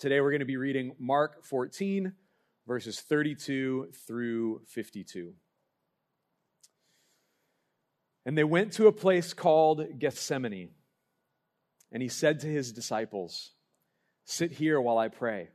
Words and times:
Today 0.00 0.22
we're 0.22 0.30
going 0.30 0.40
to 0.40 0.46
be 0.46 0.56
reading 0.56 0.94
Mark 0.98 1.44
14, 1.44 2.14
verses 2.66 3.02
32 3.02 3.90
through 4.06 4.62
52. 4.66 5.34
And 8.24 8.38
they 8.38 8.44
went 8.44 8.72
to 8.72 8.86
a 8.86 8.92
place 8.92 9.34
called 9.34 9.98
Gethsemane. 9.98 10.70
And 11.92 12.02
he 12.02 12.08
said 12.08 12.40
to 12.40 12.46
his 12.46 12.72
disciples, 12.72 13.50
Sit 14.24 14.52
here 14.52 14.80
while 14.80 14.96
I 14.96 15.08
pray. 15.08 15.50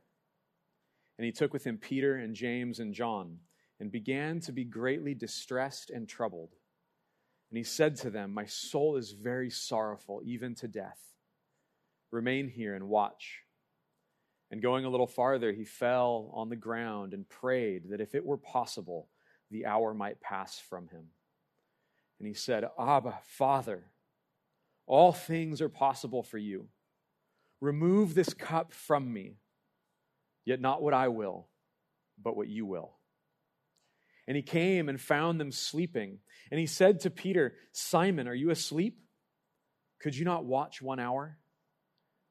And 1.18 1.24
he 1.24 1.32
took 1.32 1.52
with 1.52 1.64
him 1.64 1.76
Peter 1.76 2.14
and 2.14 2.36
James 2.36 2.78
and 2.78 2.94
John 2.94 3.38
and 3.80 3.90
began 3.90 4.38
to 4.42 4.52
be 4.52 4.62
greatly 4.62 5.14
distressed 5.14 5.90
and 5.90 6.08
troubled. 6.08 6.54
And 7.50 7.58
he 7.58 7.64
said 7.64 7.96
to 7.96 8.10
them, 8.10 8.32
My 8.32 8.46
soul 8.46 8.96
is 8.96 9.10
very 9.10 9.50
sorrowful, 9.50 10.22
even 10.24 10.54
to 10.54 10.68
death. 10.68 11.00
Remain 12.12 12.48
here 12.48 12.76
and 12.76 12.88
watch. 12.88 13.42
And 14.50 14.62
going 14.62 14.84
a 14.84 14.88
little 14.88 15.06
farther, 15.06 15.52
he 15.52 15.64
fell 15.64 16.30
on 16.34 16.48
the 16.48 16.56
ground 16.56 17.14
and 17.14 17.28
prayed 17.28 17.90
that 17.90 18.00
if 18.00 18.14
it 18.14 18.24
were 18.24 18.36
possible, 18.36 19.08
the 19.50 19.66
hour 19.66 19.92
might 19.92 20.20
pass 20.20 20.58
from 20.58 20.88
him. 20.88 21.06
And 22.18 22.28
he 22.28 22.34
said, 22.34 22.64
Abba, 22.78 23.18
Father, 23.24 23.84
all 24.86 25.12
things 25.12 25.60
are 25.60 25.68
possible 25.68 26.22
for 26.22 26.38
you. 26.38 26.68
Remove 27.60 28.14
this 28.14 28.32
cup 28.34 28.72
from 28.72 29.12
me, 29.12 29.38
yet 30.44 30.60
not 30.60 30.82
what 30.82 30.94
I 30.94 31.08
will, 31.08 31.48
but 32.22 32.36
what 32.36 32.48
you 32.48 32.66
will. 32.66 32.92
And 34.28 34.36
he 34.36 34.42
came 34.42 34.88
and 34.88 35.00
found 35.00 35.40
them 35.40 35.52
sleeping. 35.52 36.18
And 36.50 36.58
he 36.60 36.66
said 36.66 37.00
to 37.00 37.10
Peter, 37.10 37.54
Simon, 37.72 38.28
are 38.28 38.34
you 38.34 38.50
asleep? 38.50 38.98
Could 40.00 40.16
you 40.16 40.24
not 40.24 40.44
watch 40.44 40.82
one 40.82 41.00
hour? 41.00 41.38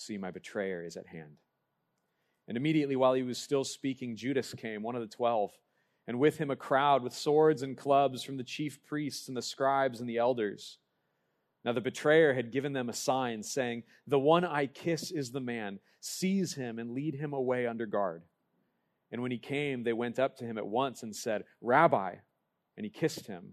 See, 0.00 0.16
my 0.16 0.30
betrayer 0.30 0.82
is 0.82 0.96
at 0.96 1.06
hand. 1.06 1.36
And 2.48 2.56
immediately 2.56 2.96
while 2.96 3.12
he 3.12 3.22
was 3.22 3.36
still 3.36 3.64
speaking, 3.64 4.16
Judas 4.16 4.54
came, 4.54 4.82
one 4.82 4.94
of 4.94 5.02
the 5.02 5.14
twelve, 5.14 5.52
and 6.06 6.18
with 6.18 6.38
him 6.38 6.50
a 6.50 6.56
crowd 6.56 7.02
with 7.02 7.12
swords 7.12 7.60
and 7.60 7.76
clubs 7.76 8.22
from 8.22 8.38
the 8.38 8.42
chief 8.42 8.82
priests 8.82 9.28
and 9.28 9.36
the 9.36 9.42
scribes 9.42 10.00
and 10.00 10.08
the 10.08 10.16
elders. 10.16 10.78
Now 11.66 11.74
the 11.74 11.82
betrayer 11.82 12.32
had 12.32 12.50
given 12.50 12.72
them 12.72 12.88
a 12.88 12.94
sign, 12.94 13.42
saying, 13.42 13.82
The 14.06 14.18
one 14.18 14.42
I 14.42 14.68
kiss 14.68 15.10
is 15.10 15.32
the 15.32 15.40
man. 15.40 15.80
Seize 16.00 16.54
him 16.54 16.78
and 16.78 16.92
lead 16.92 17.16
him 17.16 17.34
away 17.34 17.66
under 17.66 17.84
guard. 17.84 18.22
And 19.12 19.20
when 19.20 19.30
he 19.30 19.38
came, 19.38 19.82
they 19.82 19.92
went 19.92 20.18
up 20.18 20.34
to 20.38 20.46
him 20.46 20.56
at 20.56 20.66
once 20.66 21.02
and 21.02 21.14
said, 21.14 21.44
Rabbi, 21.60 22.14
and 22.78 22.84
he 22.86 22.90
kissed 22.90 23.26
him. 23.26 23.52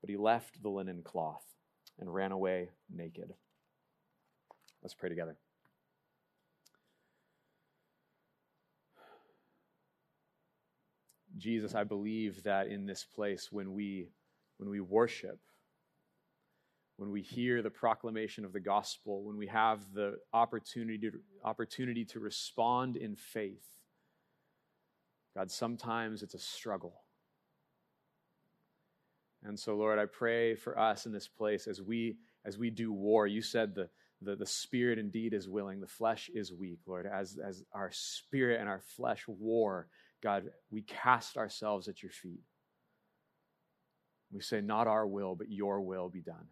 but 0.00 0.10
he 0.10 0.16
left 0.16 0.62
the 0.62 0.68
linen 0.68 1.02
cloth 1.02 1.44
and 1.98 2.12
ran 2.12 2.32
away 2.32 2.70
naked. 2.90 3.34
Let's 4.82 4.94
pray 4.94 5.08
together. 5.08 5.36
Jesus, 11.36 11.74
I 11.74 11.84
believe 11.84 12.42
that 12.42 12.68
in 12.68 12.86
this 12.86 13.04
place 13.04 13.48
when 13.50 13.72
we 13.72 14.08
when 14.58 14.68
we 14.68 14.80
worship, 14.80 15.38
when 16.96 17.10
we 17.10 17.22
hear 17.22 17.62
the 17.62 17.70
proclamation 17.70 18.44
of 18.44 18.52
the 18.52 18.60
gospel, 18.60 19.24
when 19.24 19.38
we 19.38 19.46
have 19.46 19.80
the 19.94 20.18
opportunity 20.34 21.10
to, 21.10 21.18
opportunity 21.42 22.04
to 22.04 22.20
respond 22.20 22.98
in 22.98 23.16
faith, 23.16 23.64
God, 25.34 25.50
sometimes 25.50 26.22
it's 26.22 26.34
a 26.34 26.38
struggle. 26.38 27.00
And 29.42 29.58
so, 29.58 29.74
Lord, 29.74 29.98
I 29.98 30.06
pray 30.06 30.54
for 30.54 30.78
us 30.78 31.06
in 31.06 31.12
this 31.12 31.28
place 31.28 31.66
as 31.66 31.80
we 31.80 32.16
as 32.44 32.58
we 32.58 32.70
do 32.70 32.92
war. 32.92 33.26
You 33.26 33.42
said 33.42 33.74
the 33.74 33.88
the, 34.22 34.36
the 34.36 34.46
spirit 34.46 34.98
indeed 34.98 35.32
is 35.32 35.48
willing, 35.48 35.80
the 35.80 35.86
flesh 35.86 36.28
is 36.34 36.52
weak, 36.52 36.80
Lord. 36.86 37.06
As 37.06 37.38
as 37.42 37.64
our 37.72 37.90
spirit 37.92 38.60
and 38.60 38.68
our 38.68 38.80
flesh 38.80 39.24
war, 39.26 39.88
God, 40.22 40.50
we 40.70 40.82
cast 40.82 41.36
ourselves 41.36 41.88
at 41.88 42.02
your 42.02 42.12
feet. 42.12 42.42
We 44.30 44.42
say, 44.42 44.60
Not 44.60 44.86
our 44.86 45.06
will, 45.06 45.34
but 45.34 45.50
your 45.50 45.80
will 45.80 46.08
be 46.08 46.20
done. 46.20 46.48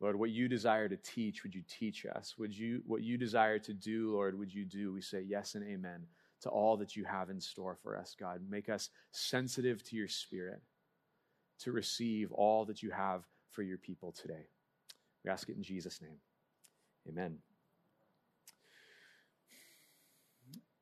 Lord, 0.00 0.16
what 0.18 0.30
you 0.30 0.48
desire 0.48 0.88
to 0.88 0.96
teach, 0.96 1.42
would 1.42 1.54
you 1.54 1.62
teach 1.66 2.04
us? 2.04 2.34
Would 2.38 2.56
you 2.56 2.82
what 2.86 3.02
you 3.02 3.16
desire 3.16 3.58
to 3.60 3.72
do, 3.72 4.12
Lord, 4.12 4.38
would 4.38 4.52
you 4.52 4.64
do? 4.64 4.92
We 4.92 5.00
say 5.00 5.22
yes 5.22 5.54
and 5.54 5.64
amen 5.66 6.06
to 6.42 6.50
all 6.50 6.76
that 6.76 6.96
you 6.96 7.04
have 7.04 7.30
in 7.30 7.40
store 7.40 7.78
for 7.82 7.96
us, 7.96 8.14
God. 8.18 8.42
Make 8.48 8.68
us 8.68 8.90
sensitive 9.12 9.82
to 9.84 9.96
your 9.96 10.08
spirit 10.08 10.60
to 11.60 11.72
receive 11.72 12.32
all 12.32 12.64
that 12.66 12.82
you 12.82 12.90
have 12.90 13.22
for 13.50 13.62
your 13.62 13.78
people 13.78 14.12
today. 14.12 14.48
We 15.24 15.30
ask 15.30 15.48
it 15.48 15.56
in 15.56 15.62
Jesus' 15.62 16.00
name. 16.00 16.18
Amen. 17.08 17.38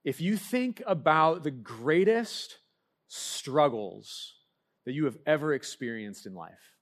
If 0.04 0.20
you 0.20 0.36
think 0.36 0.82
about 0.86 1.44
the 1.44 1.50
greatest 1.50 2.58
struggles 3.08 4.34
that 4.84 4.92
you 4.92 5.06
have 5.06 5.16
ever 5.26 5.54
experienced 5.54 6.26
in 6.26 6.34
life, 6.34 6.74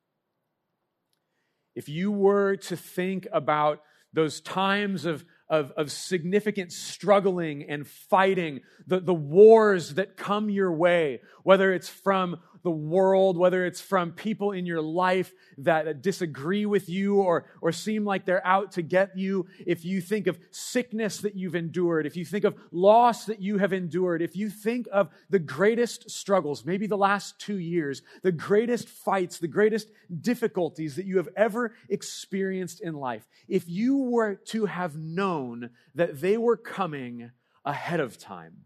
if 1.74 1.88
you 1.88 2.10
were 2.10 2.56
to 2.56 2.76
think 2.76 3.28
about 3.32 3.80
those 4.12 4.40
times 4.40 5.04
of, 5.04 5.24
of, 5.48 5.70
of, 5.72 5.90
significant 5.90 6.70
struggling 6.70 7.64
and 7.68 7.86
fighting, 7.86 8.60
the, 8.86 9.00
the 9.00 9.14
wars 9.14 9.94
that 9.94 10.16
come 10.16 10.50
your 10.50 10.72
way, 10.72 11.20
whether 11.44 11.72
it's 11.72 11.88
from 11.88 12.38
the 12.62 12.70
world, 12.70 13.36
whether 13.36 13.64
it's 13.66 13.80
from 13.80 14.12
people 14.12 14.52
in 14.52 14.66
your 14.66 14.80
life 14.80 15.32
that 15.58 16.02
disagree 16.02 16.66
with 16.66 16.88
you 16.88 17.16
or, 17.16 17.46
or 17.60 17.72
seem 17.72 18.04
like 18.04 18.24
they're 18.24 18.46
out 18.46 18.72
to 18.72 18.82
get 18.82 19.16
you, 19.16 19.46
if 19.66 19.84
you 19.84 20.00
think 20.00 20.26
of 20.26 20.38
sickness 20.50 21.18
that 21.18 21.34
you've 21.34 21.54
endured, 21.54 22.06
if 22.06 22.16
you 22.16 22.24
think 22.24 22.44
of 22.44 22.56
loss 22.70 23.24
that 23.26 23.40
you 23.40 23.58
have 23.58 23.72
endured, 23.72 24.22
if 24.22 24.36
you 24.36 24.48
think 24.48 24.86
of 24.92 25.08
the 25.30 25.38
greatest 25.38 26.10
struggles, 26.10 26.64
maybe 26.64 26.86
the 26.86 26.96
last 26.96 27.38
two 27.38 27.58
years, 27.58 28.02
the 28.22 28.32
greatest 28.32 28.88
fights, 28.88 29.38
the 29.38 29.48
greatest 29.48 29.90
difficulties 30.20 30.96
that 30.96 31.06
you 31.06 31.16
have 31.16 31.28
ever 31.36 31.74
experienced 31.88 32.80
in 32.80 32.94
life, 32.94 33.26
if 33.48 33.68
you 33.68 33.96
were 33.96 34.36
to 34.36 34.66
have 34.66 34.96
known 34.96 35.70
that 35.94 36.20
they 36.20 36.36
were 36.36 36.56
coming 36.56 37.30
ahead 37.64 38.00
of 38.00 38.18
time, 38.18 38.64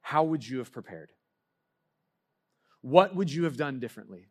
how 0.00 0.22
would 0.22 0.46
you 0.46 0.58
have 0.58 0.70
prepared? 0.70 1.10
What 2.82 3.14
would 3.14 3.32
you 3.32 3.44
have 3.44 3.56
done 3.56 3.80
differently? 3.80 4.28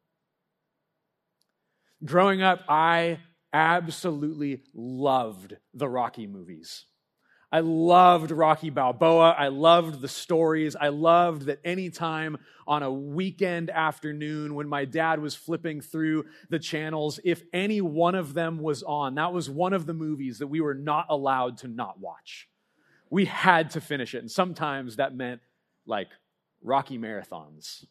Growing 2.04 2.42
up, 2.42 2.62
I 2.68 3.20
absolutely 3.54 4.64
loved 4.74 5.56
the 5.74 5.88
Rocky 5.88 6.28
movies. 6.28 6.86
I 7.52 7.62
loved 7.62 8.32
Rocky 8.32 8.70
Balboa. 8.70 9.32
I 9.32 9.48
loved 9.48 10.02
the 10.02 10.10
stories. 10.10 10.76
I 10.76 10.90
loved 10.90 11.44
that 11.44 11.62
anytime 11.64 12.38
on 12.68 12.84
a 12.84 12.92
weekend 12.92 13.70
afternoon 13.70 14.56
when 14.56 14.68
my 14.68 14.84
dad 14.84 15.22
was 15.22 15.36
flipping 15.36 15.80
through 15.80 16.26
the 16.50 16.60
channels, 16.60 17.20
if 17.24 17.44
any 17.54 17.80
one 17.80 18.16
of 18.16 18.34
them 18.34 18.60
was 18.60 18.84
on, 18.84 19.16
that 19.16 19.32
was 19.32 19.50
one 19.50 19.72
of 19.72 19.86
the 19.86 19.94
movies 19.94 20.40
that 20.40 20.48
we 20.48 20.60
were 20.60 20.74
not 20.74 21.06
allowed 21.10 21.58
to 21.60 21.70
not 21.70 22.00
watch. 22.00 22.50
We 23.10 23.24
had 23.24 23.70
to 23.72 23.80
finish 23.80 24.14
it. 24.14 24.20
And 24.20 24.30
sometimes 24.30 24.98
that 24.98 25.16
meant 25.16 25.40
like 25.86 26.10
Rocky 26.62 26.98
marathons 26.98 27.86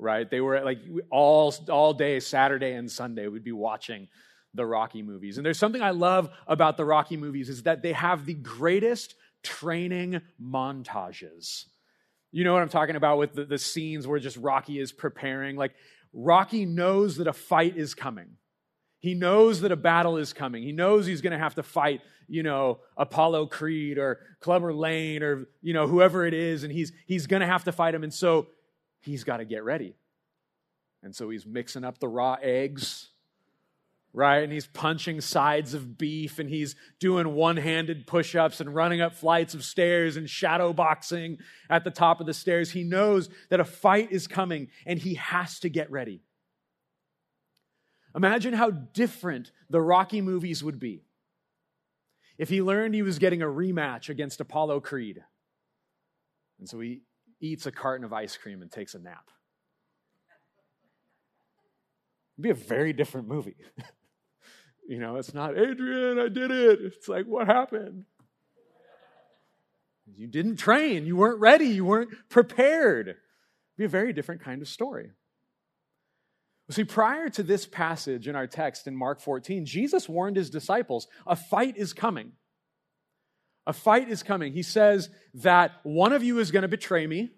right? 0.00 0.28
They 0.28 0.40
were 0.40 0.60
like 0.60 0.78
all, 1.10 1.54
all 1.68 1.94
day, 1.94 2.20
Saturday 2.20 2.72
and 2.72 2.90
Sunday, 2.90 3.28
We'd 3.28 3.44
be 3.44 3.52
watching 3.52 4.08
the 4.54 4.66
Rocky 4.66 5.02
movies. 5.02 5.36
And 5.36 5.46
there's 5.46 5.58
something 5.58 5.82
I 5.82 5.90
love 5.90 6.30
about 6.46 6.76
the 6.76 6.84
Rocky 6.84 7.16
movies 7.16 7.48
is 7.48 7.62
that 7.64 7.82
they 7.82 7.92
have 7.92 8.26
the 8.26 8.34
greatest 8.34 9.14
training 9.42 10.20
montages. 10.42 11.66
You 12.32 12.44
know 12.44 12.52
what 12.52 12.62
I'm 12.62 12.68
talking 12.68 12.96
about 12.96 13.18
with 13.18 13.34
the, 13.34 13.44
the 13.44 13.58
scenes 13.58 14.06
where 14.06 14.18
just 14.18 14.36
Rocky 14.36 14.78
is 14.78 14.92
preparing? 14.92 15.56
Like, 15.56 15.72
Rocky 16.12 16.66
knows 16.66 17.16
that 17.16 17.26
a 17.26 17.32
fight 17.32 17.76
is 17.76 17.94
coming. 17.94 18.36
He 18.98 19.14
knows 19.14 19.60
that 19.62 19.72
a 19.72 19.76
battle 19.76 20.16
is 20.16 20.32
coming. 20.32 20.62
He 20.62 20.72
knows 20.72 21.06
he's 21.06 21.22
going 21.22 21.32
to 21.32 21.38
have 21.38 21.54
to 21.54 21.62
fight, 21.62 22.02
you 22.28 22.42
know, 22.42 22.80
Apollo 22.96 23.46
Creed 23.46 23.96
or 23.96 24.20
Clubber 24.40 24.74
Lang 24.74 25.22
or, 25.22 25.46
you 25.62 25.72
know, 25.72 25.86
whoever 25.86 26.26
it 26.26 26.34
is. 26.34 26.64
And 26.64 26.72
he's, 26.72 26.92
he's 27.06 27.26
going 27.26 27.40
to 27.40 27.46
have 27.46 27.64
to 27.64 27.72
fight 27.72 27.94
him. 27.94 28.04
And 28.04 28.12
so 28.12 28.48
he's 29.00 29.24
got 29.24 29.38
to 29.38 29.44
get 29.44 29.64
ready. 29.64 29.96
And 31.02 31.14
so 31.14 31.30
he's 31.30 31.46
mixing 31.46 31.84
up 31.84 31.98
the 31.98 32.08
raw 32.08 32.36
eggs, 32.42 33.08
right? 34.12 34.42
And 34.42 34.52
he's 34.52 34.66
punching 34.66 35.22
sides 35.22 35.72
of 35.72 35.96
beef 35.96 36.38
and 36.38 36.50
he's 36.50 36.76
doing 36.98 37.34
one 37.34 37.56
handed 37.56 38.06
push 38.06 38.34
ups 38.34 38.60
and 38.60 38.74
running 38.74 39.00
up 39.00 39.14
flights 39.14 39.54
of 39.54 39.64
stairs 39.64 40.16
and 40.16 40.28
shadow 40.28 40.72
boxing 40.72 41.38
at 41.70 41.84
the 41.84 41.90
top 41.90 42.20
of 42.20 42.26
the 42.26 42.34
stairs. 42.34 42.70
He 42.70 42.84
knows 42.84 43.30
that 43.48 43.60
a 43.60 43.64
fight 43.64 44.12
is 44.12 44.26
coming 44.26 44.68
and 44.84 44.98
he 44.98 45.14
has 45.14 45.58
to 45.60 45.70
get 45.70 45.90
ready. 45.90 46.22
Imagine 48.14 48.52
how 48.54 48.70
different 48.70 49.52
the 49.70 49.80
Rocky 49.80 50.20
movies 50.20 50.64
would 50.64 50.80
be 50.80 51.04
if 52.36 52.48
he 52.48 52.60
learned 52.60 52.94
he 52.94 53.02
was 53.02 53.18
getting 53.18 53.42
a 53.42 53.46
rematch 53.46 54.08
against 54.08 54.40
Apollo 54.40 54.80
Creed. 54.80 55.22
And 56.58 56.68
so 56.68 56.80
he 56.80 57.02
eats 57.40 57.66
a 57.66 57.72
carton 57.72 58.04
of 58.04 58.12
ice 58.12 58.36
cream 58.36 58.62
and 58.62 58.70
takes 58.70 58.94
a 58.94 58.98
nap. 58.98 59.30
It'd 62.36 62.42
be 62.42 62.50
a 62.50 62.54
very 62.54 62.92
different 62.92 63.28
movie. 63.28 63.56
you 64.88 64.98
know, 64.98 65.16
it's 65.16 65.34
not, 65.34 65.58
Adrian, 65.58 66.18
I 66.18 66.28
did 66.28 66.50
it. 66.50 66.80
It's 66.82 67.08
like, 67.08 67.26
what 67.26 67.46
happened? 67.46 68.04
You 70.16 70.26
didn't 70.26 70.56
train. 70.56 71.06
You 71.06 71.16
weren't 71.16 71.40
ready. 71.40 71.66
You 71.66 71.84
weren't 71.84 72.10
prepared. 72.28 73.08
It'd 73.08 73.18
be 73.76 73.84
a 73.84 73.88
very 73.88 74.12
different 74.12 74.42
kind 74.42 74.62
of 74.62 74.68
story. 74.68 75.10
See, 76.70 76.84
prior 76.84 77.28
to 77.30 77.42
this 77.42 77.66
passage 77.66 78.28
in 78.28 78.36
our 78.36 78.46
text 78.46 78.86
in 78.86 78.94
Mark 78.94 79.20
14, 79.20 79.66
Jesus 79.66 80.08
warned 80.08 80.36
his 80.36 80.50
disciples 80.50 81.08
a 81.26 81.34
fight 81.34 81.76
is 81.76 81.92
coming. 81.92 82.32
A 83.66 83.72
fight 83.72 84.08
is 84.08 84.22
coming. 84.22 84.52
He 84.52 84.62
says 84.62 85.10
that 85.34 85.72
one 85.82 86.12
of 86.12 86.22
you 86.22 86.38
is 86.38 86.50
going 86.50 86.62
to 86.62 86.68
betray 86.68 87.06
me. 87.06 87.30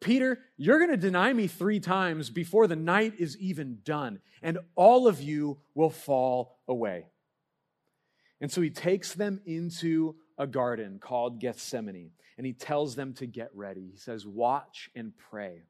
Peter, 0.00 0.38
you're 0.56 0.78
going 0.78 0.90
to 0.90 0.96
deny 0.96 1.32
me 1.32 1.48
three 1.48 1.80
times 1.80 2.30
before 2.30 2.66
the 2.66 2.76
night 2.76 3.14
is 3.18 3.36
even 3.38 3.78
done, 3.82 4.20
and 4.42 4.58
all 4.76 5.08
of 5.08 5.20
you 5.20 5.58
will 5.74 5.90
fall 5.90 6.58
away. 6.68 7.06
And 8.40 8.52
so 8.52 8.60
he 8.60 8.70
takes 8.70 9.14
them 9.14 9.40
into 9.44 10.14
a 10.36 10.46
garden 10.46 11.00
called 11.00 11.40
Gethsemane, 11.40 12.12
and 12.36 12.46
he 12.46 12.52
tells 12.52 12.94
them 12.94 13.14
to 13.14 13.26
get 13.26 13.50
ready. 13.54 13.88
He 13.90 13.98
says, 13.98 14.24
Watch 14.24 14.90
and 14.94 15.12
pray. 15.30 15.62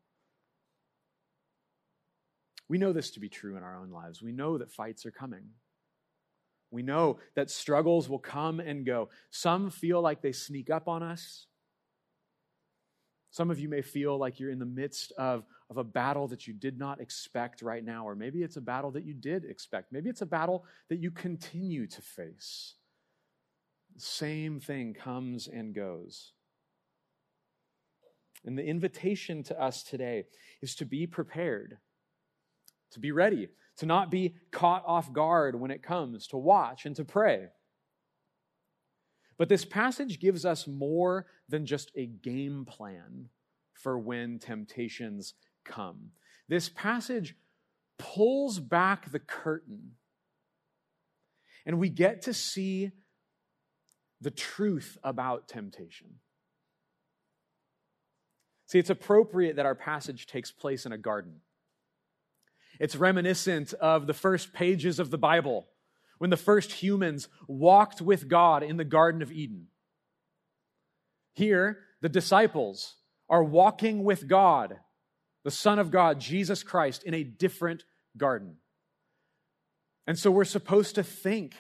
We 2.69 2.77
know 2.77 2.93
this 2.93 3.13
to 3.13 3.21
be 3.21 3.31
true 3.31 3.57
in 3.57 3.63
our 3.63 3.77
own 3.77 3.91
lives. 3.91 4.21
We 4.21 4.33
know 4.33 4.59
that 4.59 4.71
fights 4.71 5.07
are 5.07 5.11
coming. 5.11 5.45
We 6.71 6.83
know 6.83 7.19
that 7.35 7.51
struggles 7.51 8.09
will 8.09 8.19
come 8.19 8.61
and 8.61 8.85
go. 8.85 9.09
Some 9.31 9.71
feel 9.71 10.01
like 10.03 10.21
they 10.21 10.33
sneak 10.33 10.71
up 10.71 10.89
on 10.89 11.03
us. 11.03 11.47
Some 13.31 13.51
of 13.51 13.59
you 13.59 13.69
may 13.69 13.83
feel 13.83 14.19
like 14.19 14.41
you're 14.41 14.51
in 14.51 14.59
the 14.59 14.67
midst 14.67 15.13
of, 15.13 15.45
of 15.71 15.77
a 15.77 15.85
battle 15.85 16.29
that 16.29 16.47
you 16.47 16.55
did 16.55 16.79
not 16.79 17.01
expect 17.01 17.63
right 17.63 17.85
now, 17.85 18.07
or 18.07 18.15
maybe 18.15 18.43
it's 18.43 18.57
a 18.57 18.61
battle 18.61 18.91
that 18.93 19.05
you 19.05 19.15
did 19.15 19.45
expect. 19.45 19.93
Maybe 19.93 20.11
it's 20.11 20.23
a 20.23 20.27
battle 20.27 20.65
that 20.89 20.99
you 20.99 21.11
continue 21.11 21.87
to 21.87 22.03
face. 22.03 22.75
The 23.95 24.01
same 24.01 24.61
thing 24.61 24.95
comes 24.95 25.47
and 25.47 25.75
goes. 25.75 26.33
And 28.45 28.57
the 28.57 28.65
invitation 28.65 29.43
to 29.45 29.61
us 29.61 29.83
today 29.83 30.25
is 30.63 30.75
to 30.77 30.87
be 30.87 31.07
prepared 31.07 31.79
to 32.93 33.01
be 33.01 33.13
ready, 33.13 33.49
to 33.79 33.87
not 33.87 34.11
be 34.11 34.35
caught 34.51 34.85
off 34.87 35.13
guard 35.13 35.59
when 35.59 35.71
it 35.71 35.83
comes, 35.83 36.27
to 36.29 36.37
watch 36.37 36.85
and 36.85 36.95
to 36.97 37.05
pray. 37.05 37.47
But 39.37 39.49
this 39.49 39.65
passage 39.65 40.19
gives 40.19 40.45
us 40.45 40.67
more 40.67 41.27
than 41.49 41.65
just 41.65 41.93
a 41.97 42.07
game 42.07 42.65
plan 42.67 43.29
for 43.73 43.99
when 43.99 44.41
temptations 44.41 45.35
come. 45.65 46.11
This 46.49 46.69
passage 46.69 47.37
pulls 47.99 48.59
back 48.59 49.11
the 49.11 49.21
curtain, 49.21 49.93
and 51.65 51.79
we 51.79 51.89
get 51.89 52.23
to 52.23 52.35
see 52.35 52.91
the 54.21 54.31
truth 54.33 54.99
about 55.05 55.47
temptation. 55.47 56.19
See, 58.67 58.79
it's 58.79 58.91
appropriate 58.91 59.57
that 59.57 59.67
our 59.67 59.75
passage 59.75 60.27
takes 60.27 60.51
place 60.51 60.85
in 60.85 60.93
a 60.93 60.99
garden. 60.99 61.41
It's 62.79 62.97
reminiscent 62.97 63.73
of 63.75 64.07
the 64.07 64.15
first 64.15 64.53
pages 64.53 64.99
of 64.99 65.11
the 65.11 65.19
Bible 65.19 65.67
when 66.19 66.31
the 66.31 66.37
first 66.37 66.73
humans 66.73 67.29
walked 67.47 68.01
with 68.01 68.29
God 68.29 68.63
in 68.63 68.77
the 68.77 68.85
Garden 68.85 69.23
of 69.23 69.33
Eden. 69.33 69.69
Here, 71.35 71.79
the 72.01 72.09
disciples 72.09 72.97
are 73.29 73.45
walking 73.45 74.05
with 74.05 74.29
God, 74.29 74.79
the 75.45 75.51
Son 75.51 75.79
of 75.79 75.91
God, 75.91 76.21
Jesus 76.21 76.63
Christ, 76.63 77.05
in 77.05 77.15
a 77.15 77.25
different 77.25 77.85
garden. 78.17 78.57
And 80.07 80.19
so 80.19 80.31
we're 80.31 80.45
supposed 80.45 80.95
to 80.95 81.03
think 81.03 81.55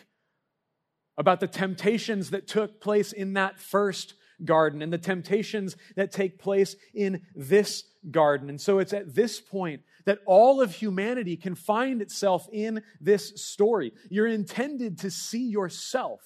about 1.17 1.41
the 1.41 1.47
temptations 1.47 2.31
that 2.31 2.47
took 2.47 2.81
place 2.81 3.13
in 3.13 3.35
that 3.35 3.59
first 3.59 4.15
garden 4.45 4.83
and 4.83 4.93
the 4.93 4.99
temptations 4.99 5.77
that 5.97 6.13
take 6.13 6.39
place 6.39 6.77
in 6.95 7.23
this 7.35 7.85
garden. 8.11 8.49
And 8.49 8.61
so 8.61 8.79
it's 8.79 8.93
at 8.93 9.15
this 9.15 9.41
point 9.41 9.83
that 10.05 10.21
all 10.27 10.61
of 10.61 10.75
humanity 10.75 11.37
can 11.37 11.55
find 11.55 12.01
itself 12.01 12.49
in 12.53 12.83
this 13.01 13.43
story. 13.43 13.93
You're 14.09 14.27
intended 14.27 14.99
to 15.01 15.11
see 15.11 15.49
yourself 15.49 16.21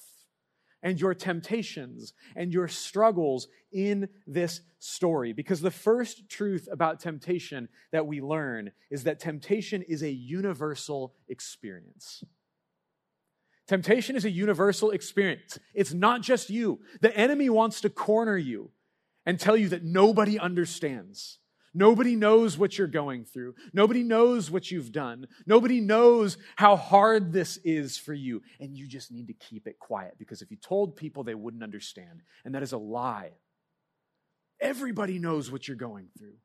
and 0.81 0.99
your 0.99 1.13
temptations 1.13 2.13
and 2.35 2.53
your 2.53 2.67
struggles 2.67 3.47
in 3.71 4.09
this 4.27 4.61
story. 4.79 5.33
Because 5.33 5.61
the 5.61 5.71
first 5.71 6.29
truth 6.29 6.67
about 6.71 6.99
temptation 6.99 7.69
that 7.91 8.05
we 8.05 8.21
learn 8.21 8.71
is 8.91 9.05
that 9.05 9.19
temptation 9.19 9.81
is 9.81 10.03
a 10.03 10.11
universal 10.11 11.15
experience. 11.29 12.23
Temptation 13.67 14.15
is 14.15 14.25
a 14.25 14.29
universal 14.29 14.91
experience. 14.91 15.57
It's 15.73 15.93
not 15.93 16.21
just 16.21 16.49
you. 16.49 16.81
The 17.01 17.15
enemy 17.15 17.49
wants 17.49 17.81
to 17.81 17.89
corner 17.89 18.37
you 18.37 18.71
and 19.25 19.39
tell 19.39 19.55
you 19.55 19.69
that 19.69 19.83
nobody 19.83 20.37
understands. 20.37 21.39
Nobody 21.73 22.15
knows 22.15 22.57
what 22.57 22.77
you're 22.77 22.87
going 22.87 23.25
through. 23.25 23.55
Nobody 23.73 24.03
knows 24.03 24.51
what 24.51 24.69
you've 24.69 24.91
done. 24.91 25.27
Nobody 25.47 25.81
knows 25.81 26.37
how 26.55 26.75
hard 26.75 27.33
this 27.33 27.57
is 27.63 27.97
for 27.97 28.13
you. 28.13 28.43
And 28.59 28.77
you 28.77 28.87
just 28.87 29.11
need 29.11 29.27
to 29.27 29.33
keep 29.33 29.65
it 29.65 29.79
quiet 29.79 30.15
because 30.19 30.41
if 30.41 30.51
you 30.51 30.57
told 30.57 30.95
people, 30.95 31.23
they 31.23 31.33
wouldn't 31.33 31.63
understand. 31.63 32.21
And 32.45 32.53
that 32.53 32.63
is 32.63 32.73
a 32.73 32.77
lie. 32.77 33.31
Everybody 34.61 35.17
knows 35.17 35.51
what 35.51 35.67
you're 35.67 35.75
going 35.75 36.09
through. 36.17 36.35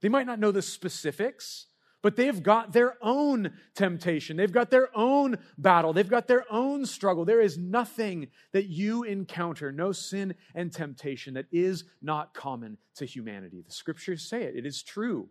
They 0.00 0.08
might 0.08 0.26
not 0.26 0.38
know 0.38 0.50
the 0.50 0.62
specifics, 0.62 1.66
but 2.04 2.16
they've 2.16 2.42
got 2.42 2.74
their 2.74 2.98
own 3.00 3.50
temptation. 3.74 4.36
They've 4.36 4.52
got 4.52 4.70
their 4.70 4.90
own 4.94 5.38
battle. 5.56 5.94
They've 5.94 6.06
got 6.06 6.28
their 6.28 6.44
own 6.52 6.84
struggle. 6.84 7.24
There 7.24 7.40
is 7.40 7.56
nothing 7.56 8.28
that 8.52 8.66
you 8.66 9.04
encounter, 9.04 9.72
no 9.72 9.90
sin 9.90 10.34
and 10.54 10.70
temptation, 10.70 11.32
that 11.32 11.46
is 11.50 11.84
not 12.02 12.34
common 12.34 12.76
to 12.96 13.06
humanity. 13.06 13.62
The 13.66 13.72
scriptures 13.72 14.28
say 14.28 14.42
it, 14.42 14.54
it 14.54 14.66
is 14.66 14.82
true. 14.82 15.30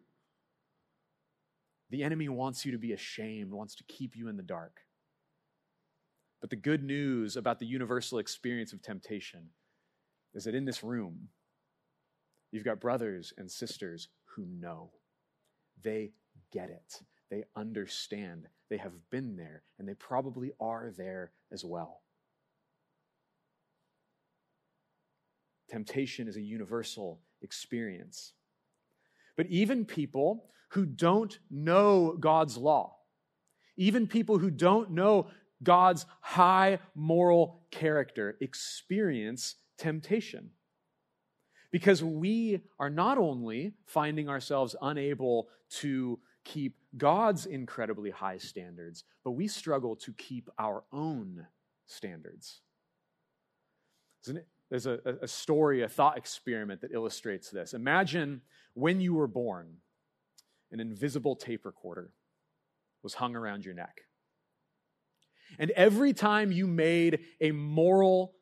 The 1.91 2.01
enemy 2.01 2.27
wants 2.27 2.65
you 2.65 2.71
to 2.71 2.79
be 2.79 2.91
ashamed, 2.91 3.51
wants 3.51 3.75
to 3.75 3.83
keep 3.83 4.15
you 4.15 4.27
in 4.27 4.35
the 4.35 4.41
dark. 4.41 4.79
But 6.41 6.49
the 6.49 6.55
good 6.55 6.83
news 6.83 7.37
about 7.37 7.59
the 7.59 7.67
universal 7.67 8.17
experience 8.17 8.73
of 8.73 8.81
temptation 8.81 9.49
is 10.33 10.45
that 10.45 10.55
in 10.55 10.65
this 10.65 10.83
room, 10.83 11.29
you've 12.51 12.65
got 12.65 12.81
brothers 12.81 13.31
and 13.37 13.51
sisters 13.51 14.09
who 14.35 14.47
know. 14.47 14.89
They 15.83 16.13
get 16.53 16.69
it. 16.69 17.01
They 17.29 17.43
understand. 17.55 18.47
They 18.69 18.77
have 18.77 18.93
been 19.09 19.35
there, 19.35 19.63
and 19.79 19.87
they 19.87 19.95
probably 19.95 20.51
are 20.59 20.93
there 20.95 21.31
as 21.51 21.65
well. 21.65 22.01
Temptation 25.69 26.27
is 26.27 26.37
a 26.37 26.41
universal 26.41 27.19
experience. 27.41 28.33
But 29.35 29.47
even 29.47 29.85
people 29.85 30.45
who 30.69 30.85
don't 30.85 31.39
know 31.49 32.15
God's 32.19 32.57
law, 32.57 32.97
even 33.75 34.05
people 34.07 34.37
who 34.37 34.51
don't 34.51 34.91
know 34.91 35.27
God's 35.63 36.05
high 36.21 36.79
moral 36.93 37.61
character, 37.71 38.37
experience 38.41 39.55
temptation. 39.77 40.51
Because 41.71 42.03
we 42.03 42.61
are 42.77 42.91
not 42.91 43.17
only 43.17 43.73
finding 43.87 44.29
ourselves 44.29 44.75
unable 44.79 45.47
to 45.79 46.19
keep 46.43 46.77
God's 46.97 47.45
incredibly 47.45 48.11
high 48.11 48.37
standards, 48.37 49.03
but 49.23 49.31
we 49.31 49.47
struggle 49.47 49.95
to 49.97 50.13
keep 50.13 50.49
our 50.57 50.83
own 50.91 51.47
standards. 51.85 52.61
There's 54.69 54.85
a, 54.85 54.99
a 55.21 55.27
story, 55.27 55.83
a 55.83 55.89
thought 55.89 56.17
experiment 56.17 56.81
that 56.81 56.91
illustrates 56.91 57.49
this. 57.49 57.73
Imagine 57.73 58.41
when 58.73 59.01
you 59.01 59.13
were 59.13 59.27
born, 59.27 59.77
an 60.71 60.79
invisible 60.79 61.35
tape 61.35 61.65
recorder 61.65 62.11
was 63.03 63.15
hung 63.15 63.35
around 63.35 63.65
your 63.65 63.75
neck. 63.75 64.01
And 65.59 65.71
every 65.71 66.13
time 66.13 66.51
you 66.51 66.65
made 66.65 67.19
a 67.39 67.51
moral 67.51 68.33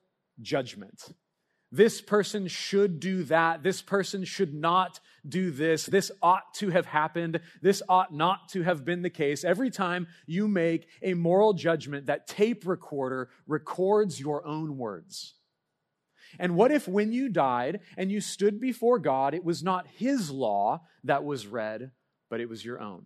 judgment, 0.41 1.13
this 1.71 2.01
person 2.01 2.47
should 2.47 2.99
do 2.99 3.23
that. 3.23 3.63
This 3.63 3.81
person 3.81 4.25
should 4.25 4.53
not 4.53 4.99
do 5.27 5.51
this. 5.51 5.85
This 5.85 6.11
ought 6.21 6.53
to 6.55 6.69
have 6.69 6.85
happened. 6.85 7.39
This 7.61 7.81
ought 7.87 8.13
not 8.13 8.49
to 8.49 8.63
have 8.63 8.83
been 8.83 9.01
the 9.01 9.09
case. 9.09 9.43
Every 9.43 9.69
time 9.69 10.07
you 10.25 10.47
make 10.47 10.87
a 11.01 11.13
moral 11.13 11.53
judgment, 11.53 12.07
that 12.07 12.27
tape 12.27 12.67
recorder 12.67 13.29
records 13.47 14.19
your 14.19 14.45
own 14.45 14.77
words. 14.77 15.35
And 16.39 16.55
what 16.55 16.71
if 16.71 16.87
when 16.87 17.11
you 17.13 17.29
died 17.29 17.81
and 17.97 18.11
you 18.11 18.21
stood 18.21 18.59
before 18.59 18.99
God, 18.99 19.33
it 19.33 19.43
was 19.43 19.63
not 19.63 19.87
His 19.87 20.29
law 20.29 20.81
that 21.03 21.23
was 21.23 21.47
read, 21.47 21.91
but 22.29 22.41
it 22.41 22.49
was 22.49 22.63
your 22.63 22.81
own? 22.81 23.03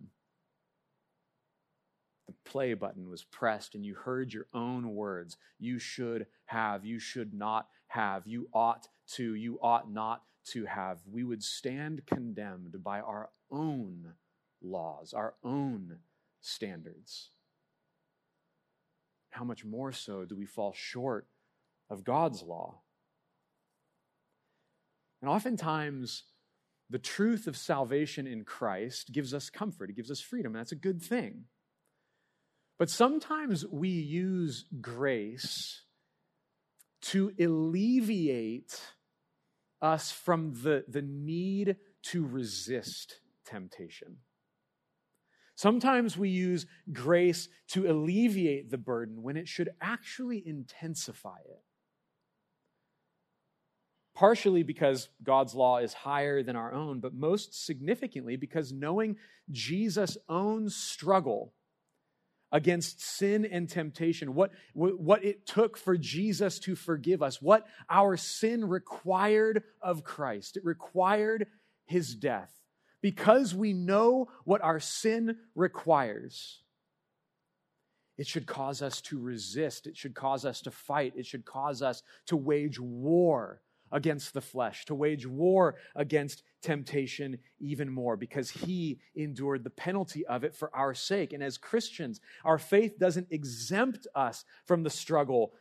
The 2.26 2.34
play 2.44 2.74
button 2.74 3.08
was 3.08 3.24
pressed 3.24 3.74
and 3.74 3.84
you 3.84 3.94
heard 3.94 4.32
your 4.32 4.46
own 4.52 4.94
words. 4.94 5.36
You 5.58 5.78
should 5.78 6.26
have, 6.46 6.84
you 6.84 6.98
should 6.98 7.32
not 7.32 7.68
have, 7.88 8.26
you 8.26 8.48
ought 8.52 8.88
to, 9.14 9.34
you 9.34 9.58
ought 9.62 9.90
not 9.90 10.22
to 10.52 10.64
have. 10.64 10.98
We 11.10 11.24
would 11.24 11.42
stand 11.42 12.06
condemned 12.06 12.82
by 12.82 13.00
our 13.00 13.30
own 13.50 14.14
laws, 14.62 15.12
our 15.12 15.34
own 15.44 15.98
standards. 16.40 17.30
How 19.30 19.44
much 19.44 19.64
more 19.64 19.92
so 19.92 20.24
do 20.24 20.34
we 20.34 20.46
fall 20.46 20.72
short 20.74 21.26
of 21.90 22.04
God's 22.04 22.42
law? 22.42 22.80
And 25.20 25.30
oftentimes, 25.30 26.24
the 26.88 26.98
truth 26.98 27.46
of 27.46 27.56
salvation 27.56 28.26
in 28.26 28.44
Christ 28.44 29.12
gives 29.12 29.34
us 29.34 29.50
comfort, 29.50 29.90
it 29.90 29.96
gives 29.96 30.10
us 30.10 30.20
freedom, 30.20 30.54
and 30.54 30.60
that's 30.60 30.72
a 30.72 30.76
good 30.76 31.02
thing. 31.02 31.44
But 32.78 32.90
sometimes 32.90 33.64
we 33.66 33.88
use 33.88 34.66
grace 34.80 35.82
to 37.10 37.32
alleviate 37.38 38.80
us 39.80 40.10
from 40.10 40.52
the, 40.62 40.84
the 40.88 41.02
need 41.02 41.76
to 42.02 42.26
resist 42.26 43.20
temptation. 43.44 44.16
Sometimes 45.54 46.18
we 46.18 46.28
use 46.28 46.66
grace 46.92 47.48
to 47.68 47.90
alleviate 47.90 48.70
the 48.70 48.78
burden 48.78 49.22
when 49.22 49.36
it 49.36 49.48
should 49.48 49.70
actually 49.80 50.42
intensify 50.46 51.38
it. 51.46 51.62
Partially 54.14 54.62
because 54.62 55.08
God's 55.22 55.54
law 55.54 55.78
is 55.78 55.92
higher 55.92 56.42
than 56.42 56.56
our 56.56 56.72
own, 56.72 57.00
but 57.00 57.14
most 57.14 57.66
significantly 57.66 58.36
because 58.36 58.72
knowing 58.72 59.16
Jesus' 59.50 60.18
own 60.28 60.68
struggle 60.68 61.52
against 62.52 63.02
sin 63.02 63.44
and 63.44 63.68
temptation, 63.68 64.34
what, 64.34 64.50
what 64.74 65.24
it 65.24 65.46
took 65.46 65.76
for 65.76 65.96
Jesus 65.96 66.58
to 66.60 66.74
forgive 66.76 67.22
us, 67.22 67.42
what 67.42 67.66
our 67.90 68.16
sin 68.16 68.64
required 68.64 69.62
of 69.82 70.04
Christ. 70.04 70.56
It 70.56 70.64
required 70.64 71.46
his 71.86 72.14
death. 72.14 72.52
Because 73.02 73.54
we 73.54 73.72
know 73.72 74.28
what 74.44 74.62
our 74.62 74.80
sin 74.80 75.36
requires, 75.54 76.62
it 78.16 78.26
should 78.26 78.46
cause 78.46 78.80
us 78.80 79.00
to 79.02 79.20
resist. 79.20 79.86
It 79.86 79.96
should 79.96 80.14
cause 80.14 80.44
us 80.44 80.62
to 80.62 80.70
fight. 80.70 81.12
It 81.16 81.26
should 81.26 81.44
cause 81.44 81.82
us 81.82 82.02
to 82.26 82.36
wage 82.36 82.80
war 82.80 83.60
against 83.92 84.34
the 84.34 84.40
flesh, 84.40 84.84
to 84.86 84.94
wage 84.94 85.26
war 85.26 85.76
against 85.94 86.42
temptation 86.62 87.38
even 87.58 87.88
more 87.88 88.16
because 88.16 88.50
he 88.50 88.98
endured 89.14 89.64
the 89.64 89.70
penalty 89.70 90.26
of 90.26 90.44
it 90.44 90.54
for 90.54 90.74
our 90.74 90.94
sake. 90.94 91.32
And 91.32 91.42
as 91.42 91.58
Christians, 91.58 92.20
our 92.44 92.58
faith 92.58 92.98
doesn't 92.98 93.28
exempt 93.30 94.06
us 94.14 94.44
from 94.64 94.82
the 94.82 94.90
struggle 94.90 95.52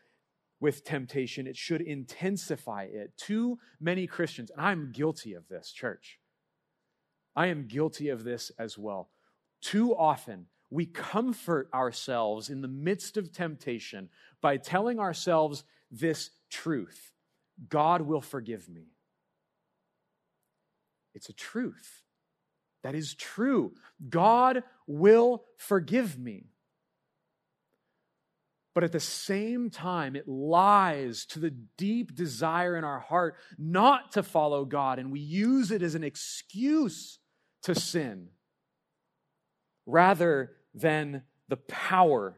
with 0.59 0.83
temptation, 0.85 1.47
it 1.47 1.57
should 1.57 1.81
intensify 1.81 2.83
it. 2.83 3.11
Too 3.17 3.59
many 3.79 4.07
Christians, 4.07 4.49
and 4.51 4.61
I'm 4.61 4.91
guilty 4.91 5.33
of 5.33 5.47
this, 5.49 5.71
church. 5.71 6.17
I 7.35 7.47
am 7.47 7.67
guilty 7.67 8.09
of 8.09 8.23
this 8.23 8.51
as 8.57 8.77
well. 8.77 9.09
Too 9.61 9.95
often, 9.95 10.47
we 10.69 10.85
comfort 10.85 11.69
ourselves 11.73 12.49
in 12.49 12.61
the 12.61 12.67
midst 12.67 13.17
of 13.17 13.31
temptation 13.31 14.09
by 14.41 14.57
telling 14.57 14.99
ourselves 14.99 15.65
this 15.91 16.31
truth 16.49 17.11
God 17.69 18.01
will 18.01 18.21
forgive 18.21 18.67
me. 18.69 18.87
It's 21.13 21.29
a 21.29 21.33
truth. 21.33 22.03
That 22.83 22.95
is 22.95 23.15
true. 23.15 23.73
God 24.09 24.63
will 24.85 25.43
forgive 25.57 26.19
me. 26.19 26.47
But 28.75 28.83
at 28.83 28.91
the 28.91 28.99
same 28.99 29.69
time, 29.69 30.17
it 30.17 30.27
lies 30.27 31.25
to 31.27 31.39
the 31.39 31.49
deep 31.77 32.13
desire 32.13 32.75
in 32.75 32.83
our 32.83 32.99
heart 32.99 33.37
not 33.57 34.11
to 34.11 34.23
follow 34.23 34.65
God, 34.65 34.99
and 34.99 35.11
we 35.11 35.21
use 35.21 35.71
it 35.71 35.81
as 35.81 35.95
an 35.95 36.03
excuse 36.03 37.19
to 37.63 37.73
sin 37.73 38.27
rather 39.85 40.51
than 40.73 41.23
the 41.47 41.57
power 41.57 42.37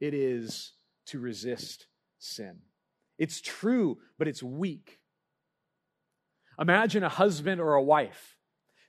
it 0.00 0.14
is 0.14 0.72
to 1.06 1.20
resist 1.20 1.86
sin. 2.18 2.58
It's 3.18 3.40
true, 3.40 3.98
but 4.18 4.28
it's 4.28 4.42
weak. 4.42 5.00
Imagine 6.58 7.02
a 7.02 7.08
husband 7.08 7.60
or 7.60 7.74
a 7.74 7.82
wife 7.82 8.36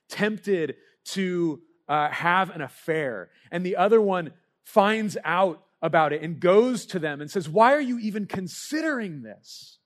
tempted 0.08 0.76
to 1.04 1.60
uh, 1.88 2.08
have 2.10 2.50
an 2.50 2.60
affair, 2.60 3.30
and 3.50 3.64
the 3.64 3.76
other 3.76 4.00
one 4.00 4.32
finds 4.64 5.16
out 5.24 5.62
about 5.80 6.12
it 6.12 6.22
and 6.22 6.40
goes 6.40 6.86
to 6.86 6.98
them 6.98 7.20
and 7.20 7.30
says, 7.30 7.48
Why 7.48 7.72
are 7.74 7.80
you 7.80 7.98
even 7.98 8.26
considering 8.26 9.22
this? 9.22 9.78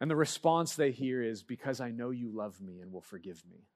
And 0.00 0.10
the 0.10 0.16
response 0.16 0.74
they 0.74 0.90
hear 0.90 1.22
is, 1.22 1.42
Because 1.42 1.80
I 1.80 1.90
know 1.90 2.10
you 2.10 2.30
love 2.34 2.60
me 2.60 2.80
and 2.80 2.92
will 2.92 3.00
forgive 3.02 3.42
me. 3.50 3.66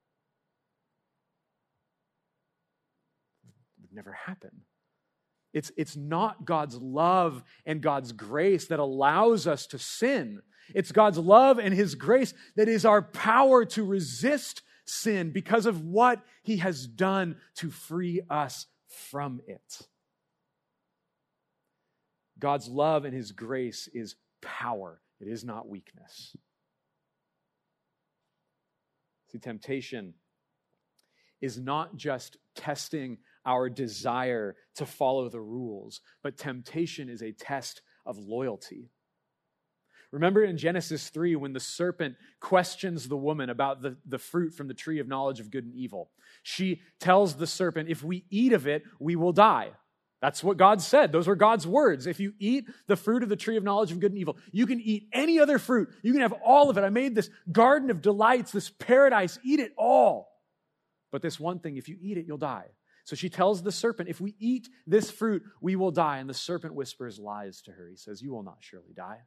It 3.79 3.83
would 3.83 3.93
never 3.95 4.13
happen. 4.13 4.63
It's, 5.57 5.73
it's 5.79 5.97
not 5.97 6.45
God's 6.45 6.77
love 6.77 7.43
and 7.65 7.81
God's 7.81 8.13
grace 8.13 8.67
that 8.67 8.79
allows 8.79 9.47
us 9.47 9.67
to 9.69 9.79
sin. 9.79 10.43
It's 10.75 10.93
God's 10.93 11.17
love 11.17 11.59
and 11.59 11.73
His 11.73 11.95
grace 11.95 12.35
that 12.57 12.69
is 12.69 12.85
our 12.85 13.01
power 13.01 13.65
to 13.65 13.83
resist 13.83 14.61
sin 14.85 15.31
because 15.31 15.65
of 15.65 15.81
what 15.81 16.21
He 16.43 16.59
has 16.59 16.87
done 16.87 17.37
to 17.55 17.71
free 17.71 18.21
us 18.29 18.67
from 18.87 19.41
it. 19.47 19.81
God's 22.39 22.69
love 22.69 23.07
and 23.07 23.15
His 23.15 23.33
grace 23.33 23.89
is 23.95 24.15
power, 24.43 25.01
it 25.21 25.27
is 25.27 25.43
not 25.43 25.71
weakness. 25.71 26.37
See, 29.33 29.39
temptation 29.39 30.13
is 31.41 31.59
not 31.59 31.97
just 31.97 32.37
testing 32.55 33.17
our 33.47 33.71
desire 33.71 34.57
to 34.75 34.85
follow 34.85 35.29
the 35.29 35.41
rules, 35.41 36.01
but 36.23 36.37
temptation 36.37 37.09
is 37.09 37.23
a 37.23 37.33
test 37.33 37.81
of 38.05 38.19
loyalty. 38.19 38.91
Remember 40.13 40.45
in 40.45 40.57
Genesis 40.57 41.09
3 41.09 41.37
when 41.37 41.53
the 41.53 41.61
serpent 41.61 42.17
questions 42.41 43.09
the 43.09 43.17
woman 43.17 43.51
about 43.51 43.83
the, 43.83 43.97
the 44.07 44.19
fruit 44.19 44.55
from 44.55 44.69
the 44.69 44.75
tree 44.75 44.99
of 44.99 45.09
knowledge 45.09 45.41
of 45.41 45.51
good 45.51 45.65
and 45.65 45.75
evil? 45.75 46.11
She 46.43 46.81
tells 47.01 47.35
the 47.35 47.47
serpent, 47.47 47.89
If 47.89 48.03
we 48.03 48.25
eat 48.31 48.53
of 48.53 48.67
it, 48.67 48.85
we 49.01 49.17
will 49.17 49.33
die. 49.33 49.71
That's 50.23 50.43
what 50.43 50.57
God 50.57 50.81
said. 50.81 51.13
Those 51.13 51.27
were 51.27 51.37
God's 51.37 51.67
words. 51.67 52.07
If 52.07 52.21
you 52.21 52.33
eat 52.39 52.67
the 52.87 52.97
fruit 52.97 53.23
of 53.23 53.29
the 53.29 53.37
tree 53.37 53.57
of 53.57 53.65
knowledge 53.65 53.93
of 53.93 54.01
good 54.01 54.13
and 54.13 54.19
evil, 54.19 54.39
you 54.51 54.67
can 54.67 54.81
eat 54.81 55.09
any 55.13 55.39
other 55.39 55.59
fruit. 55.59 55.91
You 56.03 56.13
can 56.13 56.23
have 56.23 56.33
all 56.45 56.71
of 56.71 56.79
it. 56.79 56.85
I 56.85 56.89
made 56.89 57.15
this 57.15 57.29
garden 57.53 57.91
of 57.91 58.01
delights, 58.01 58.53
this 58.53 58.71
paradise. 58.71 59.39
Eat 59.45 59.61
it 59.61 59.73
all. 59.77 60.29
But 61.13 61.21
this 61.21 61.39
one 61.39 61.59
thing, 61.59 61.77
if 61.77 61.89
you 61.89 61.97
eat 62.01 62.17
it, 62.17 62.25
you'll 62.27 62.39
die. 62.39 62.67
So 63.07 63.15
she 63.15 63.29
tells 63.29 63.63
the 63.63 63.71
serpent, 63.71 64.09
If 64.09 64.21
we 64.21 64.35
eat 64.41 64.69
this 64.85 65.13
fruit, 65.13 65.45
we 65.61 65.77
will 65.77 65.93
die. 65.93 66.19
And 66.19 66.29
the 66.29 66.35
serpent 66.35 66.75
whispers 66.75 67.21
lies 67.21 67.63
to 67.63 67.71
her. 67.71 67.89
He 67.89 67.97
says, 67.97 68.21
You 68.21 68.33
will 68.33 68.43
not 68.43 68.59
surely 68.61 68.93
die. 68.95 69.21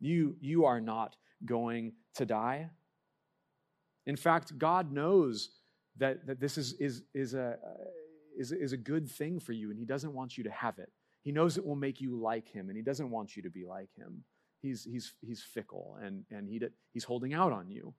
You, 0.00 0.36
you 0.38 0.66
are 0.66 0.82
not 0.82 1.16
going 1.46 1.94
to 2.16 2.26
die. 2.26 2.68
In 4.04 4.16
fact, 4.16 4.58
God 4.58 4.92
knows 4.92 5.48
that, 5.96 6.26
that 6.26 6.40
this 6.40 6.58
is, 6.58 6.74
is, 6.74 7.04
is, 7.14 7.32
a, 7.32 7.56
is, 8.38 8.52
is 8.52 8.74
a 8.74 8.76
good 8.76 9.10
thing 9.10 9.40
for 9.40 9.52
you, 9.52 9.70
and 9.70 9.78
He 9.78 9.86
doesn't 9.86 10.12
want 10.12 10.36
you 10.36 10.44
to 10.44 10.50
have 10.50 10.78
it. 10.78 10.92
He 11.22 11.32
knows 11.32 11.56
it 11.56 11.64
will 11.64 11.74
make 11.74 12.02
you 12.02 12.20
like 12.20 12.48
Him, 12.50 12.68
and 12.68 12.76
He 12.76 12.82
doesn't 12.82 13.10
want 13.10 13.34
you 13.34 13.42
to 13.44 13.50
be 13.50 13.64
like 13.64 13.88
Him. 13.96 14.24
He's, 14.60 14.84
he's, 14.84 15.14
he's 15.22 15.42
fickle, 15.42 15.96
and, 16.02 16.24
and 16.30 16.50
he, 16.50 16.60
he's 16.92 17.04
holding 17.04 17.32
out 17.32 17.52
on 17.52 17.70
you. 17.70 17.94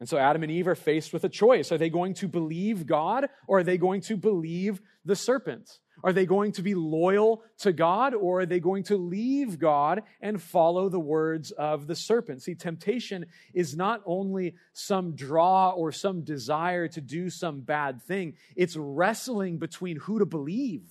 And 0.00 0.08
so 0.08 0.16
Adam 0.16 0.42
and 0.42 0.50
Eve 0.50 0.66
are 0.66 0.74
faced 0.74 1.12
with 1.12 1.24
a 1.24 1.28
choice. 1.28 1.70
Are 1.70 1.78
they 1.78 1.90
going 1.90 2.14
to 2.14 2.28
believe 2.28 2.86
God 2.86 3.28
or 3.46 3.58
are 3.58 3.62
they 3.62 3.76
going 3.76 4.00
to 4.02 4.16
believe 4.16 4.80
the 5.04 5.14
serpent? 5.14 5.78
Are 6.02 6.14
they 6.14 6.24
going 6.24 6.52
to 6.52 6.62
be 6.62 6.74
loyal 6.74 7.42
to 7.58 7.74
God 7.74 8.14
or 8.14 8.40
are 8.40 8.46
they 8.46 8.60
going 8.60 8.84
to 8.84 8.96
leave 8.96 9.58
God 9.58 10.02
and 10.22 10.40
follow 10.40 10.88
the 10.88 10.98
words 10.98 11.50
of 11.50 11.86
the 11.86 11.94
serpent? 11.94 12.42
See, 12.42 12.54
temptation 12.54 13.26
is 13.52 13.76
not 13.76 14.00
only 14.06 14.54
some 14.72 15.14
draw 15.14 15.70
or 15.70 15.92
some 15.92 16.22
desire 16.22 16.88
to 16.88 17.00
do 17.02 17.28
some 17.28 17.60
bad 17.60 18.00
thing, 18.00 18.34
it's 18.56 18.76
wrestling 18.76 19.58
between 19.58 19.98
who 19.98 20.18
to 20.18 20.26
believe, 20.26 20.88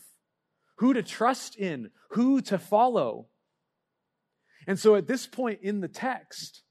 who 0.76 0.94
to 0.94 1.02
trust 1.02 1.56
in, 1.56 1.90
who 2.10 2.42
to 2.42 2.60
follow. 2.60 3.26
And 4.68 4.78
so 4.78 4.94
at 4.94 5.08
this 5.08 5.26
point 5.26 5.62
in 5.64 5.82
the 5.82 5.88
text, 5.88 6.62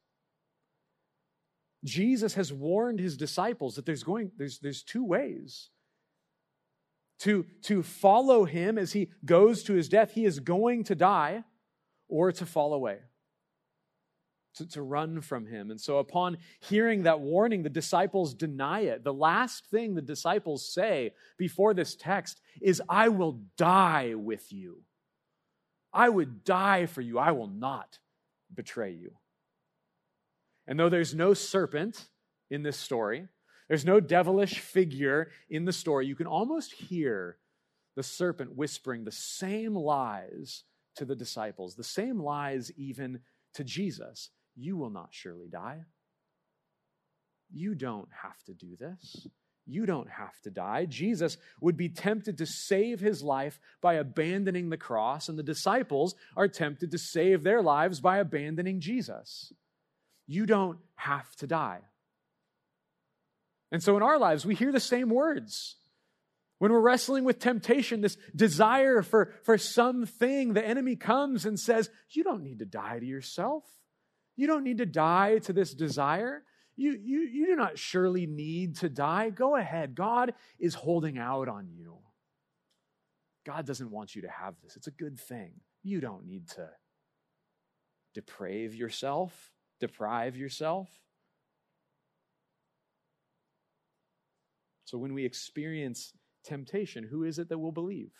Jesus 1.85 2.35
has 2.35 2.52
warned 2.52 3.00
his 3.00 3.16
disciples 3.16 3.76
that 3.76 3.87
there's 3.87 4.02
going 4.02 4.32
there's 4.37 4.58
there's 4.58 4.82
two 4.82 5.04
ways 5.04 5.70
to 7.20 7.47
to 7.62 7.82
follow 7.82 8.44
him 8.44 8.78
as 8.78 8.92
he 8.92 9.11
goes 9.25 9.62
to 9.64 9.75
his 9.75 9.88
death. 9.88 10.12
He 10.12 10.25
is 10.25 10.40
going 10.40 10.85
to 10.85 10.94
die 10.94 11.44
or 12.08 12.32
to 12.32 12.47
fall 12.47 12.75
away 12.75 12.99
to, 14.58 14.66
to 14.66 14.82
run 14.82 15.20
from 15.20 15.47
him. 15.47 15.70
And 15.70 15.80
so 15.80 15.99
upon 15.99 16.38
hearing 16.61 17.04
that 17.04 17.20
warning 17.20 17.62
the 17.62 17.70
disciples 17.70 18.35
deny 18.35 18.80
it. 18.80 19.04
The 19.04 19.12
last 19.12 19.66
thing 19.66 19.94
the 19.94 20.02
disciples 20.02 20.73
say 20.73 21.12
before 21.38 21.75
this 21.75 21.97
text 21.97 22.40
is 22.61 22.82
i 22.88 23.08
will 23.08 23.40
die 23.56 24.14
with 24.14 24.52
you. 24.52 24.82
I 25.92 26.08
would 26.08 26.44
die 26.44 26.87
for 26.87 27.00
you. 27.00 27.18
I 27.18 27.32
will 27.32 27.49
not 27.49 27.99
betray 28.54 28.92
you 28.92 29.12
and 30.68 30.78
though 30.78 30.90
there's 30.90 31.14
no 31.14 31.34
serpent 31.34 32.06
in 32.50 32.62
this 32.62 32.76
story, 32.76 33.26
there's 33.68 33.84
no 33.84 34.00
devilish 34.00 34.60
figure 34.60 35.30
in 35.50 35.64
the 35.64 35.72
story, 35.72 36.06
you 36.06 36.14
can 36.14 36.26
almost 36.26 36.72
hear 36.72 37.38
the 37.96 38.02
serpent 38.02 38.54
whispering 38.54 39.04
the 39.04 39.10
same 39.10 39.75
lies 39.75 40.64
to 40.96 41.04
the 41.04 41.16
disciples, 41.16 41.75
the 41.75 41.82
same 41.82 42.20
lies 42.20 42.70
even 42.76 43.20
to 43.54 43.64
Jesus. 43.64 44.30
You 44.54 44.76
will 44.76 44.90
not 44.90 45.08
surely 45.10 45.48
die. 45.48 45.80
You 47.50 47.75
don't 47.75 48.08
have 48.22 48.42
to 48.44 48.54
do 48.54 48.76
this. 48.76 49.26
You 49.66 49.87
don't 49.87 50.08
have 50.08 50.38
to 50.44 50.50
die. 50.50 50.87
Jesus 50.87 51.37
would 51.60 51.76
be 51.76 51.88
tempted 51.88 52.38
to 52.38 52.46
save 52.46 53.00
his 53.00 53.22
life 53.22 53.60
by 53.80 53.94
abandoning 53.94 54.70
the 54.70 54.76
cross, 54.76 55.28
and 55.28 55.38
the 55.38 55.42
disciples 55.42 56.14
are 56.37 56.48
tempted 56.48 56.90
to 56.90 56.98
save 56.98 57.42
their 57.42 57.62
lives 57.62 58.00
by 58.00 58.18
abandoning 58.18 58.80
Jesus. 58.80 59.52
You 60.28 60.47
don't 60.47 60.78
have 60.94 61.35
to 61.37 61.47
die. 61.47 61.80
And 63.73 63.82
so 63.82 63.97
in 63.97 64.02
our 64.02 64.18
lives, 64.18 64.47
we 64.47 64.54
hear 64.54 64.70
the 64.70 64.78
same 64.78 65.08
words. 65.08 65.76
When 66.58 66.70
we're 66.70 66.80
wrestling 66.80 67.25
with 67.25 67.38
temptation, 67.38 68.02
this 68.02 68.16
desire 68.35 69.02
for, 69.02 69.32
for 69.42 69.58
something, 69.58 70.52
the 70.52 70.64
enemy 70.64 70.97
comes 70.97 71.47
and 71.47 71.58
says, 71.58 71.90
You 72.11 72.25
don't 72.25 72.42
need 72.42 72.58
to 72.58 72.64
die 72.66 72.99
to 72.99 73.06
yourself. 73.06 73.64
You 74.37 74.47
don't 74.47 74.64
need 74.64 74.78
to 74.78 74.87
die 74.87 75.38
to 75.40 75.52
this 75.52 75.73
desire. 75.73 76.42
You, 76.76 76.92
you, 76.92 77.20
you 77.20 77.47
do 77.47 77.56
not 77.56 77.78
surely 77.78 78.26
need 78.26 78.76
to 78.76 78.88
die. 78.88 79.30
Go 79.30 79.56
ahead. 79.56 79.94
God 79.94 80.35
is 80.61 80.75
holding 80.75 81.18
out 81.18 81.49
on 81.49 81.68
you. 81.70 81.99
God 83.44 83.66
doesn't 83.66 83.90
want 83.90 84.14
you 84.14 84.23
to 84.23 84.28
have 84.28 84.54
this. 84.62 84.76
It's 84.76 84.87
a 84.87 84.92
good 84.92 85.18
thing. 85.18 85.52
You 85.82 86.00
don't 86.00 86.26
need 86.26 86.49
to 86.50 86.68
deprave 88.16 88.76
yourself 88.76 89.52
deprive 89.80 90.37
yourself. 90.37 90.88
So 94.85 94.97
when 94.97 95.12
we 95.12 95.25
experience 95.25 96.14
temptation, 96.44 97.04
who 97.04 97.25
is 97.25 97.38
it 97.38 97.49
that 97.50 97.58
will 97.58 97.73
believe? 97.73 98.12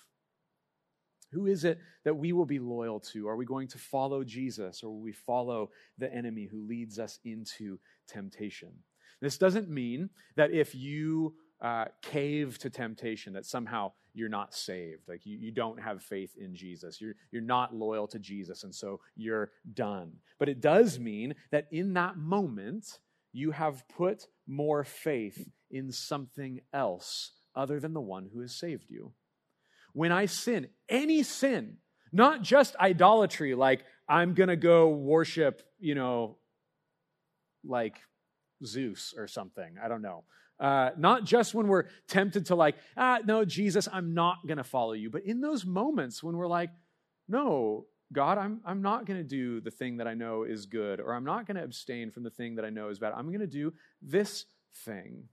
Who 1.33 1.47
is 1.47 1.65
it 1.65 1.79
that 2.05 2.17
we 2.17 2.33
will 2.33 2.47
be 2.47 2.59
loyal 2.59 3.01
to? 3.13 3.29
Are 3.29 3.37
we 3.37 3.45
going 3.45 3.69
to 3.69 3.79
follow 3.79 4.25
Jesus 4.25 4.83
or 4.83 4.91
will 4.91 5.01
we 5.01 5.13
follow 5.13 5.71
the 5.99 6.13
enemy 6.13 6.47
who 6.51 6.67
leads 6.67 6.99
us 6.99 7.19
into 7.25 7.79
temptation? 8.07 8.73
This 9.21 9.37
doesn't 9.37 9.69
mean 9.69 10.11
that 10.37 10.53
if 10.53 10.75
you 10.75 11.35
uh, 11.61 11.87
cave 12.03 12.59
to 12.59 12.71
temptation, 12.71 13.33
that 13.33 13.47
somehow 13.47 13.93
you're 14.15 14.29
not 14.29 14.55
saved. 14.55 15.09
Like 15.09 15.25
you, 15.25 15.39
you 15.39 15.51
don't 15.51 15.81
have 15.81 16.03
faith 16.03 16.35
in 16.39 16.55
Jesus. 16.55 17.01
You're, 17.01 17.15
you're 17.31 17.43
not 17.43 17.75
loyal 17.75 18.07
to 18.09 18.19
Jesus, 18.19 18.65
and 18.65 18.75
so 18.75 19.01
you're 19.17 19.51
done. 19.75 20.13
But 20.39 20.49
it 20.49 20.61
does 20.61 20.99
mean 20.99 21.35
that 21.51 21.67
in 21.71 21.95
that 21.95 22.17
moment, 22.17 22.99
you 23.33 23.51
have 23.53 23.87
put 23.89 24.27
more 24.47 24.85
faith 24.85 25.49
in 25.71 25.93
something 25.93 26.61
else 26.73 27.33
other 27.55 27.81
than 27.81 27.93
the 27.93 28.01
one 28.01 28.29
who 28.33 28.41
has 28.41 28.55
saved 28.55 28.87
you. 28.89 29.13
When 29.93 30.13
I 30.13 30.27
sin, 30.27 30.69
any 30.89 31.23
sin, 31.23 31.79
not 32.13 32.43
just 32.43 32.77
idolatry, 32.77 33.55
like 33.55 33.85
I'm 34.09 34.35
going 34.35 34.49
to 34.49 34.57
go 34.57 34.89
worship, 34.89 35.63
you 35.79 35.95
know, 35.95 36.39
like 37.65 37.97
Zeus 38.65 39.15
or 39.17 39.29
something. 39.29 39.77
I 39.83 39.89
don't 39.89 40.03
know. 40.03 40.25
Uh, 40.61 40.91
not 40.99 41.25
just 41.25 41.55
when 41.55 41.69
we're 41.69 41.85
tempted 42.09 42.47
to, 42.47 42.55
like, 42.55 42.77
ah, 42.97 43.19
no, 43.25 43.45
Jesus, 43.45 43.89
I'm 43.93 44.15
not 44.15 44.39
going 44.47 44.59
to 44.59 44.65
follow 44.65 44.93
you. 44.93 45.09
But 45.09 45.25
in 45.25 45.41
those 45.41 45.65
moments 45.65 46.23
when 46.23 46.37
we're 46.37 46.49
like, 46.49 46.71
no, 47.29 47.87
God, 48.13 48.39
I'm, 48.39 48.61
I'm 48.65 48.83
not 48.83 49.07
going 49.07 49.21
to 49.21 49.29
do 49.29 49.61
the 49.61 49.71
thing 49.71 49.99
that 49.99 50.09
I 50.09 50.15
know 50.15 50.45
is 50.45 50.67
good, 50.67 50.99
or 51.01 51.15
I'm 51.15 51.25
not 51.25 51.47
going 51.47 51.57
to 51.57 51.63
abstain 51.63 52.11
from 52.11 52.23
the 52.23 52.31
thing 52.31 52.57
that 52.57 52.65
I 52.65 52.71
know 52.71 52.89
is 52.89 52.99
bad. 52.99 53.13
I'm 53.15 53.29
going 53.29 53.41
to 53.41 53.47
do 53.47 53.73
this 54.01 54.47
thing. 54.85 55.25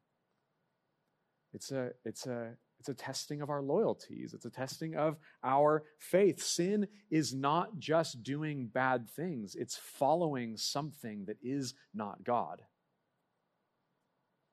It's 1.53 1.71
a, 1.71 1.91
it's, 2.03 2.27
a, 2.27 2.51
it's 2.79 2.89
a 2.89 2.93
testing 2.93 3.41
of 3.41 3.49
our 3.49 3.61
loyalties, 3.61 4.33
it's 4.33 4.45
a 4.45 4.49
testing 4.49 4.95
of 4.95 5.15
our 5.43 5.83
faith. 5.97 6.43
Sin 6.43 6.87
is 7.09 7.33
not 7.33 7.79
just 7.79 8.23
doing 8.23 8.67
bad 8.67 9.09
things, 9.09 9.55
it's 9.55 9.77
following 9.77 10.57
something 10.57 11.25
that 11.25 11.37
is 11.41 11.73
not 11.93 12.23
God. 12.25 12.61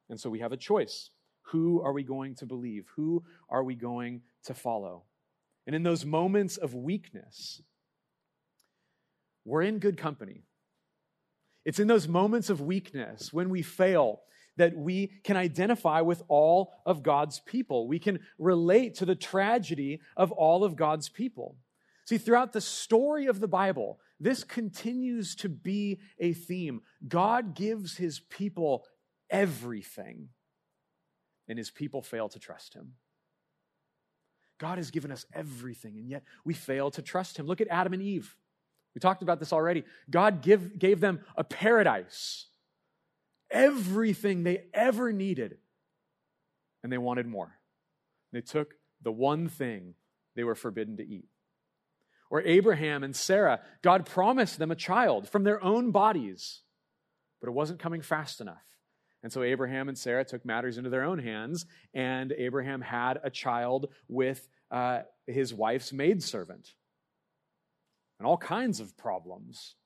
And 0.08 0.20
so 0.20 0.30
we 0.30 0.40
have 0.40 0.52
a 0.52 0.56
choice. 0.56 1.10
Who 1.46 1.82
are 1.82 1.92
we 1.92 2.02
going 2.02 2.34
to 2.36 2.46
believe? 2.46 2.86
Who 2.96 3.24
are 3.48 3.64
we 3.64 3.74
going 3.74 4.22
to 4.44 4.54
follow? 4.54 5.04
And 5.66 5.76
in 5.76 5.82
those 5.82 6.04
moments 6.04 6.56
of 6.56 6.74
weakness, 6.74 7.62
we're 9.44 9.62
in 9.62 9.78
good 9.78 9.96
company. 9.96 10.44
It's 11.64 11.78
in 11.78 11.88
those 11.88 12.08
moments 12.08 12.50
of 12.50 12.60
weakness 12.60 13.32
when 13.32 13.48
we 13.50 13.62
fail 13.62 14.22
that 14.56 14.76
we 14.76 15.12
can 15.24 15.36
identify 15.36 16.00
with 16.00 16.22
all 16.28 16.72
of 16.84 17.02
God's 17.02 17.40
people. 17.40 17.88
We 17.88 17.98
can 17.98 18.20
relate 18.38 18.96
to 18.96 19.06
the 19.06 19.14
tragedy 19.14 20.00
of 20.16 20.30
all 20.32 20.64
of 20.64 20.76
God's 20.76 21.08
people. 21.08 21.56
See, 22.04 22.18
throughout 22.18 22.52
the 22.52 22.60
story 22.60 23.26
of 23.26 23.40
the 23.40 23.48
Bible, 23.48 24.00
this 24.18 24.44
continues 24.44 25.34
to 25.36 25.48
be 25.48 26.00
a 26.18 26.32
theme. 26.32 26.82
God 27.08 27.54
gives 27.54 27.96
his 27.96 28.20
people 28.20 28.84
everything, 29.32 30.28
and 31.48 31.58
his 31.58 31.70
people 31.70 32.02
fail 32.02 32.28
to 32.28 32.38
trust 32.38 32.74
him. 32.74 32.92
God 34.58 34.78
has 34.78 34.92
given 34.92 35.10
us 35.10 35.26
everything, 35.34 35.96
and 35.96 36.08
yet 36.08 36.22
we 36.44 36.54
fail 36.54 36.92
to 36.92 37.02
trust 37.02 37.36
him. 37.36 37.46
Look 37.46 37.60
at 37.60 37.66
Adam 37.68 37.94
and 37.94 38.02
Eve. 38.02 38.36
We 38.94 39.00
talked 39.00 39.22
about 39.22 39.40
this 39.40 39.52
already. 39.52 39.82
God 40.08 40.42
give, 40.42 40.78
gave 40.78 41.00
them 41.00 41.20
a 41.36 41.42
paradise, 41.42 42.46
everything 43.50 44.44
they 44.44 44.64
ever 44.72 45.12
needed, 45.12 45.58
and 46.84 46.92
they 46.92 46.98
wanted 46.98 47.26
more. 47.26 47.58
They 48.32 48.40
took 48.40 48.74
the 49.02 49.10
one 49.10 49.48
thing 49.48 49.94
they 50.36 50.44
were 50.44 50.54
forbidden 50.54 50.98
to 50.98 51.06
eat. 51.06 51.28
Or 52.30 52.40
Abraham 52.42 53.02
and 53.02 53.14
Sarah, 53.14 53.60
God 53.82 54.06
promised 54.06 54.58
them 54.58 54.70
a 54.70 54.76
child 54.76 55.28
from 55.28 55.44
their 55.44 55.62
own 55.62 55.90
bodies, 55.90 56.60
but 57.40 57.48
it 57.48 57.52
wasn't 57.52 57.80
coming 57.80 58.00
fast 58.00 58.40
enough. 58.40 58.62
And 59.22 59.32
so 59.32 59.42
Abraham 59.42 59.88
and 59.88 59.96
Sarah 59.96 60.24
took 60.24 60.44
matters 60.44 60.78
into 60.78 60.90
their 60.90 61.04
own 61.04 61.18
hands, 61.18 61.64
and 61.94 62.32
Abraham 62.32 62.80
had 62.80 63.20
a 63.22 63.30
child 63.30 63.92
with 64.08 64.48
uh, 64.70 65.00
his 65.26 65.54
wife's 65.54 65.92
maidservant. 65.92 66.74
And 68.18 68.26
all 68.26 68.36
kinds 68.36 68.80
of 68.80 68.96
problems 68.96 69.76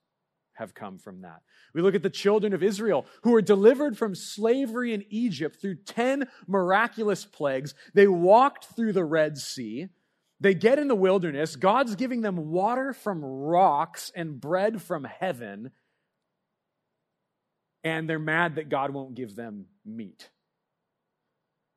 have 0.53 0.73
come 0.73 0.97
from 0.97 1.21
that. 1.21 1.41
We 1.73 1.81
look 1.81 1.95
at 1.95 2.03
the 2.03 2.09
children 2.09 2.53
of 2.53 2.63
Israel 2.63 3.05
who 3.23 3.31
were 3.31 3.41
delivered 3.41 3.97
from 3.97 4.15
slavery 4.15 4.93
in 4.93 5.05
Egypt 5.09 5.57
through 5.61 5.83
10 5.85 6.27
miraculous 6.47 7.25
plagues. 7.25 7.75
They 7.93 8.07
walked 8.07 8.65
through 8.75 8.93
the 8.93 9.05
Red 9.05 9.37
Sea. 9.37 9.87
They 10.39 10.53
get 10.53 10.79
in 10.79 10.87
the 10.87 10.95
wilderness. 10.95 11.55
God's 11.55 11.95
giving 11.95 12.21
them 12.21 12.49
water 12.49 12.93
from 12.93 13.23
rocks 13.23 14.11
and 14.15 14.39
bread 14.39 14.81
from 14.81 15.03
heaven 15.03 15.71
and 17.87 18.09
they're 18.09 18.19
mad 18.19 18.55
that 18.55 18.69
God 18.69 18.91
won't 18.91 19.15
give 19.15 19.35
them 19.35 19.65
meat. 19.85 20.29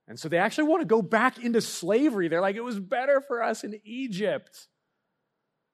And 0.09 0.19
so 0.19 0.29
they 0.29 0.39
actually 0.39 0.65
want 0.65 0.81
to 0.81 0.87
go 0.87 1.03
back 1.03 1.39
into 1.39 1.61
slavery. 1.61 2.29
They're 2.29 2.41
like, 2.41 2.57
it 2.57 2.65
was 2.65 2.81
better 2.81 3.21
for 3.21 3.43
us 3.43 3.63
in 3.63 3.81
Egypt. 3.85 4.67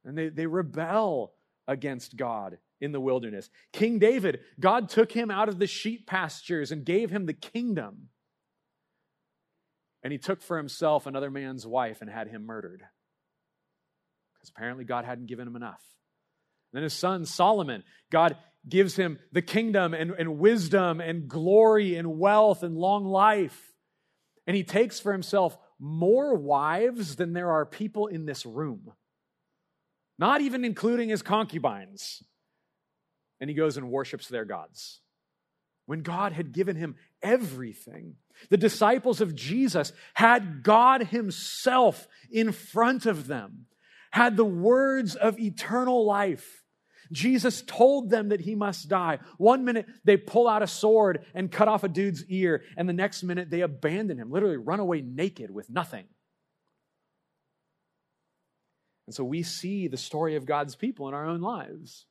And 0.05 0.17
they, 0.17 0.29
they 0.29 0.47
rebel 0.47 1.33
against 1.67 2.17
God 2.17 2.59
in 2.81 2.93
the 2.93 3.01
wilderness. 3.01 3.49
King 3.73 3.99
David, 3.99 4.41
God 4.61 4.91
took 4.91 5.11
him 5.11 5.31
out 5.31 5.49
of 5.49 5.59
the 5.59 5.67
sheep 5.67 6.07
pastures 6.07 6.71
and 6.71 6.85
gave 6.85 7.11
him 7.11 7.25
the 7.25 7.33
kingdom. 7.33 8.09
And 10.03 10.13
he 10.13 10.19
took 10.19 10.43
for 10.43 10.59
himself 10.59 11.07
another 11.07 11.31
man's 11.31 11.67
wife 11.67 12.03
and 12.03 12.11
had 12.11 12.29
him 12.29 12.45
murdered. 12.47 12.83
Because 14.35 14.51
apparently 14.51 14.85
God 14.85 15.05
hadn't 15.05 15.27
given 15.27 15.49
him 15.49 15.57
enough. 15.57 15.83
And 16.73 16.79
then 16.79 16.83
his 16.83 16.93
son 16.93 17.25
Solomon, 17.25 17.83
God 18.11 18.37
gives 18.69 18.97
him 18.97 19.19
the 19.33 19.43
kingdom 19.43 19.95
and, 19.95 20.13
and 20.13 20.39
wisdom 20.39 21.01
and 21.01 21.29
glory 21.29 21.97
and 21.97 22.19
wealth 22.19 22.63
and 22.63 22.77
long 22.77 23.05
life. 23.05 23.73
And 24.47 24.57
he 24.57 24.65
takes 24.65 25.01
for 25.01 25.13
himself 25.13 25.57
more 25.79 26.35
wives 26.35 27.17
than 27.17 27.33
there 27.33 27.51
are 27.51 27.67
people 27.67 28.07
in 28.07 28.27
this 28.27 28.47
room, 28.47 28.93
not 30.19 30.41
even 30.41 30.65
including 30.65 31.09
his 31.09 31.23
concubines. 31.23 32.23
And 33.41 33.51
he 33.51 33.55
goes 33.55 33.77
and 33.77 33.91
worships 33.91 34.29
their 34.29 34.45
gods. 34.45 35.01
When 35.85 36.03
God 36.03 36.33
had 36.33 36.53
given 36.53 36.77
him 36.77 36.97
everything, 37.23 38.17
the 38.51 38.57
disciples 38.57 39.21
of 39.21 39.35
Jesus 39.35 39.93
had 40.15 40.63
God 40.63 41.05
Himself 41.05 42.07
in 42.31 42.53
front 42.53 43.07
of 43.07 43.27
them, 43.27 43.67
had 44.11 44.37
the 44.37 44.45
words 44.45 45.15
of 45.15 45.39
eternal 45.39 46.05
life. 46.05 46.65
Jesus 47.13 47.63
told 47.63 48.11
them 48.11 48.31
that 48.31 48.41
he 48.41 48.55
must 48.55 48.89
die. 48.89 49.19
One 49.39 49.65
minute 49.65 49.87
they 50.05 50.17
pull 50.17 50.49
out 50.49 50.63
a 50.63 50.67
sword 50.67 51.25
and 51.35 51.51
cut 51.51 51.69
off 51.69 51.85
a 51.85 51.89
dude's 51.89 52.25
ear, 52.27 52.63
and 52.77 52.89
the 52.89 52.93
next 52.93 53.23
minute 53.23 53.51
they 53.51 53.61
abandon 53.61 54.19
him, 54.19 54.31
literally 54.31 54.57
run 54.57 54.81
away 54.81 55.03
naked 55.03 55.51
with 55.51 55.71
nothing. 55.71 56.05
And 59.07 59.15
so 59.15 59.25
we 59.25 59.43
see 59.43 59.89
the 59.89 59.97
story 59.97 60.37
of 60.37 60.47
God's 60.47 60.75
people 60.75 61.09
in 61.09 61.15
our 61.15 61.27
own 61.27 61.41
lives. 61.41 62.07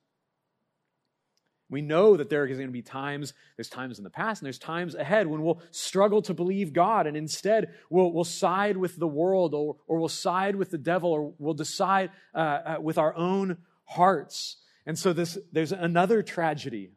We 1.69 1.81
know 1.81 2.15
that 2.15 2.29
there 2.29 2.43
are 2.43 2.47
going 2.47 2.59
to 2.59 2.67
be 2.67 2.83
times, 2.83 3.33
there's 3.57 3.69
times 3.69 3.97
in 3.97 4.03
the 4.03 4.11
past 4.11 4.41
and 4.41 4.45
there's 4.45 4.59
times 4.59 4.93
ahead 4.93 5.25
when 5.25 5.41
we'll 5.41 5.61
struggle 5.71 6.21
to 6.23 6.33
believe 6.33 6.73
God 6.73 7.07
and 7.07 7.17
instead 7.17 7.73
we'll, 7.89 8.11
we'll 8.11 8.23
side 8.23 8.77
with 8.77 8.97
the 8.97 9.07
world 9.07 9.55
or, 9.55 9.77
or 9.87 9.97
we'll 9.97 10.07
side 10.07 10.55
with 10.55 10.69
the 10.69 10.77
devil 10.77 11.11
or 11.11 11.33
we'll 11.39 11.55
decide 11.55 12.11
uh, 12.35 12.37
uh, 12.37 12.77
with 12.79 12.99
our 12.99 13.15
own 13.15 13.57
hearts. 13.83 14.57
And 14.85 14.97
so 14.97 15.13
this, 15.13 15.37
there's 15.51 15.71
another 15.71 16.21
tragedy 16.21 16.91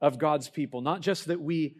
of 0.00 0.18
God's 0.18 0.48
people, 0.48 0.82
not 0.82 1.00
just 1.00 1.26
that 1.26 1.40
we 1.40 1.76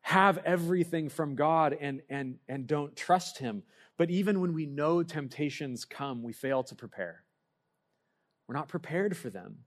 have 0.00 0.38
everything 0.38 1.08
from 1.08 1.34
God 1.34 1.76
and, 1.78 2.02
and, 2.08 2.36
and 2.48 2.66
don't 2.66 2.96
trust 2.96 3.38
Him, 3.38 3.62
but 3.96 4.10
even 4.10 4.40
when 4.40 4.52
we 4.54 4.66
know 4.66 5.02
temptations 5.02 5.84
come, 5.84 6.22
we 6.22 6.32
fail 6.32 6.62
to 6.64 6.74
prepare. 6.74 7.22
We're 8.46 8.56
not 8.56 8.68
prepared 8.68 9.16
for 9.16 9.30
them. 9.30 9.58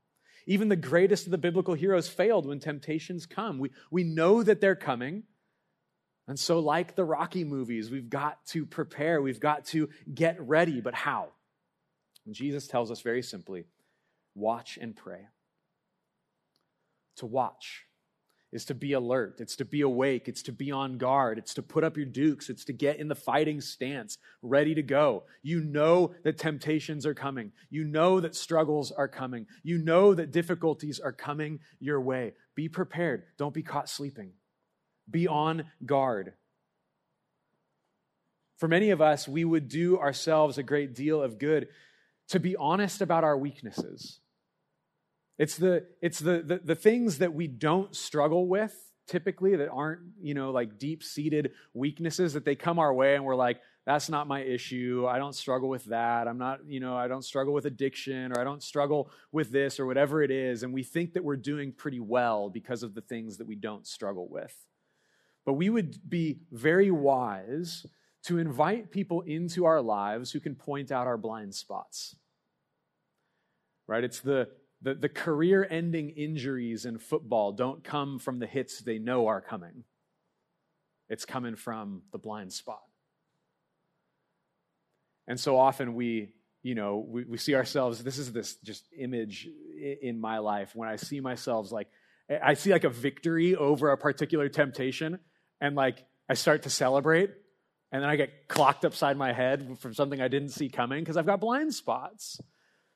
Even 0.45 0.69
the 0.69 0.75
greatest 0.75 1.25
of 1.25 1.31
the 1.31 1.37
biblical 1.37 1.73
heroes 1.73 2.07
failed 2.07 2.45
when 2.45 2.59
temptations 2.59 3.25
come. 3.25 3.59
We, 3.59 3.71
we 3.91 4.03
know 4.03 4.43
that 4.43 4.61
they're 4.61 4.75
coming. 4.75 5.23
And 6.27 6.39
so, 6.39 6.59
like 6.59 6.95
the 6.95 7.03
Rocky 7.03 7.43
movies, 7.43 7.89
we've 7.89 8.09
got 8.09 8.45
to 8.47 8.65
prepare, 8.65 9.21
we've 9.21 9.39
got 9.39 9.65
to 9.67 9.89
get 10.13 10.39
ready. 10.39 10.81
But 10.81 10.93
how? 10.93 11.29
And 12.25 12.35
Jesus 12.35 12.67
tells 12.67 12.91
us 12.91 13.01
very 13.01 13.23
simply 13.23 13.65
watch 14.37 14.77
and 14.79 14.95
pray. 14.95 15.27
To 17.17 17.25
watch 17.25 17.83
is 18.53 18.65
to 18.65 18.75
be 18.75 18.93
alert, 18.93 19.39
it's 19.39 19.57
to 19.57 19.65
be 19.65 19.81
awake, 19.81 20.29
it's 20.29 20.43
to 20.43 20.53
be 20.53 20.71
on 20.71 20.97
guard, 20.97 21.37
it's 21.37 21.55
to 21.55 21.61
put 21.61 21.83
up 21.83 21.97
your 21.97 22.05
dukes, 22.05 22.49
it's 22.49 22.63
to 22.63 22.73
get 22.73 22.97
in 22.97 23.09
the 23.09 23.15
fighting 23.15 23.59
stance, 23.59 24.17
ready 24.41 24.73
to 24.73 24.81
go. 24.81 25.23
You 25.41 25.59
know 25.59 26.13
that 26.23 26.37
temptations 26.37 27.05
are 27.05 27.13
coming, 27.13 27.51
you 27.69 27.83
know 27.83 28.21
that 28.21 28.35
struggles 28.35 28.91
are 28.91 29.09
coming, 29.09 29.47
you 29.63 29.79
know 29.79 30.13
that 30.13 30.31
difficulties 30.31 30.99
are 30.99 31.11
coming 31.11 31.59
your 31.79 31.99
way. 31.99 32.33
Be 32.55 32.69
prepared, 32.69 33.23
don't 33.37 33.53
be 33.53 33.63
caught 33.63 33.89
sleeping. 33.89 34.31
Be 35.09 35.27
on 35.27 35.65
guard. 35.85 36.33
For 38.57 38.67
many 38.67 38.91
of 38.91 39.01
us, 39.01 39.27
we 39.27 39.43
would 39.43 39.67
do 39.67 39.99
ourselves 39.99 40.57
a 40.57 40.63
great 40.63 40.95
deal 40.95 41.21
of 41.21 41.37
good 41.37 41.67
to 42.29 42.39
be 42.39 42.55
honest 42.55 43.01
about 43.01 43.23
our 43.23 43.37
weaknesses 43.37 44.19
it's 45.37 45.57
the, 45.57 45.85
it's 46.01 46.19
the, 46.19 46.41
the, 46.41 46.61
the 46.63 46.75
things 46.75 47.19
that 47.19 47.33
we 47.33 47.47
don't 47.47 47.95
struggle 47.95 48.47
with 48.47 48.75
typically 49.07 49.55
that 49.55 49.69
aren't, 49.69 50.01
you 50.21 50.33
know, 50.33 50.51
like 50.51 50.77
deep 50.77 51.03
seated 51.03 51.51
weaknesses 51.73 52.33
that 52.33 52.45
they 52.45 52.55
come 52.55 52.77
our 52.77 52.93
way 52.93 53.15
and 53.15 53.23
we're 53.23 53.35
like, 53.35 53.59
that's 53.85 54.09
not 54.09 54.27
my 54.27 54.41
issue. 54.41 55.07
I 55.09 55.17
don't 55.17 55.33
struggle 55.33 55.69
with 55.69 55.85
that. 55.85 56.27
I'm 56.27 56.37
not, 56.37 56.59
you 56.67 56.81
know, 56.81 56.97
I 56.97 57.07
don't 57.07 57.23
struggle 57.23 57.53
with 57.53 57.65
addiction 57.65 58.33
or 58.33 58.41
I 58.41 58.43
don't 58.43 58.61
struggle 58.61 59.09
with 59.31 59.49
this 59.49 59.79
or 59.79 59.85
whatever 59.85 60.21
it 60.21 60.29
is. 60.29 60.63
And 60.63 60.73
we 60.73 60.83
think 60.83 61.13
that 61.13 61.23
we're 61.23 61.37
doing 61.37 61.71
pretty 61.71 62.01
well 62.01 62.49
because 62.49 62.83
of 62.83 62.95
the 62.95 63.01
things 63.01 63.37
that 63.37 63.47
we 63.47 63.55
don't 63.55 63.87
struggle 63.87 64.27
with. 64.29 64.53
But 65.45 65.53
we 65.53 65.69
would 65.69 65.97
be 66.09 66.41
very 66.51 66.91
wise 66.91 67.85
to 68.25 68.39
invite 68.39 68.91
people 68.91 69.21
into 69.21 69.63
our 69.63 69.81
lives 69.81 70.33
who 70.33 70.41
can 70.41 70.55
point 70.55 70.91
out 70.91 71.07
our 71.07 71.17
blind 71.17 71.55
spots. 71.55 72.17
Right? 73.87 74.03
It's 74.03 74.19
the 74.19 74.49
the, 74.81 74.93
the 74.93 75.09
career 75.09 75.65
ending 75.69 76.09
injuries 76.11 76.85
in 76.85 76.99
football 76.99 77.51
don't 77.51 77.83
come 77.83 78.19
from 78.19 78.39
the 78.39 78.47
hits 78.47 78.79
they 78.79 78.99
know 78.99 79.27
are 79.27 79.41
coming, 79.41 79.83
it's 81.09 81.25
coming 81.25 81.55
from 81.55 82.03
the 82.11 82.17
blind 82.17 82.53
spot. 82.53 82.81
And 85.27 85.39
so 85.39 85.57
often 85.57 85.93
we, 85.93 86.29
you 86.63 86.75
know, 86.75 87.05
we, 87.05 87.25
we 87.25 87.37
see 87.37 87.55
ourselves, 87.55 88.03
this 88.03 88.17
is 88.17 88.31
this 88.31 88.55
just 88.63 88.87
image 88.97 89.47
in 90.01 90.19
my 90.19 90.39
life 90.39 90.75
when 90.75 90.87
I 90.87 90.95
see 90.95 91.19
myself 91.19 91.71
like, 91.71 91.87
I 92.29 92.55
see 92.55 92.71
like 92.71 92.83
a 92.83 92.89
victory 92.89 93.55
over 93.55 93.91
a 93.91 93.97
particular 93.97 94.49
temptation 94.49 95.19
and 95.61 95.75
like 95.75 96.05
I 96.29 96.33
start 96.33 96.63
to 96.63 96.69
celebrate 96.69 97.31
and 97.91 98.03
then 98.03 98.09
I 98.09 98.15
get 98.15 98.47
clocked 98.47 98.83
upside 98.83 99.17
my 99.17 99.31
head 99.31 99.77
from 99.79 99.93
something 99.93 100.21
I 100.21 100.27
didn't 100.27 100.49
see 100.49 100.69
coming 100.69 101.03
because 101.03 101.15
I've 101.15 101.25
got 101.25 101.39
blind 101.39 101.73
spots. 101.73 102.39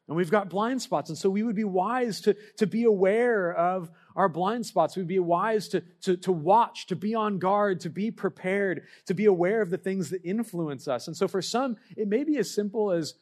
And 0.08 0.18
we've 0.18 0.32
got 0.32 0.50
blind 0.50 0.82
spots. 0.82 1.10
And 1.10 1.18
so 1.18 1.30
we 1.30 1.44
would 1.44 1.56
be 1.56 1.64
wise 1.64 2.22
to, 2.22 2.36
to 2.58 2.68
be 2.68 2.84
aware 2.84 3.54
of 3.54 3.90
our 4.16 4.28
blind 4.28 4.66
spots. 4.66 4.98
We'd 4.98 5.08
be 5.08 5.20
wise 5.20 5.70
to, 5.70 5.82
to, 6.02 6.18
to 6.18 6.32
watch, 6.32 6.88
to 6.88 6.96
be 6.96 7.16
on 7.16 7.40
guard, 7.40 7.80
to 7.82 7.90
be 7.90 8.12
prepared, 8.12 8.84
to 9.06 9.14
be 9.14 9.26
aware 9.26 9.62
of 9.62 9.70
the 9.70 9.78
things 9.78 10.10
that 10.10 10.26
influence 10.26 10.88
us. 10.88 11.08
And 11.08 11.16
so 11.16 11.28
for 11.28 11.42
some, 11.42 11.78
it 11.96 12.08
may 12.08 12.24
be 12.24 12.38
as 12.38 12.54
simple 12.54 12.92
as 12.92 13.14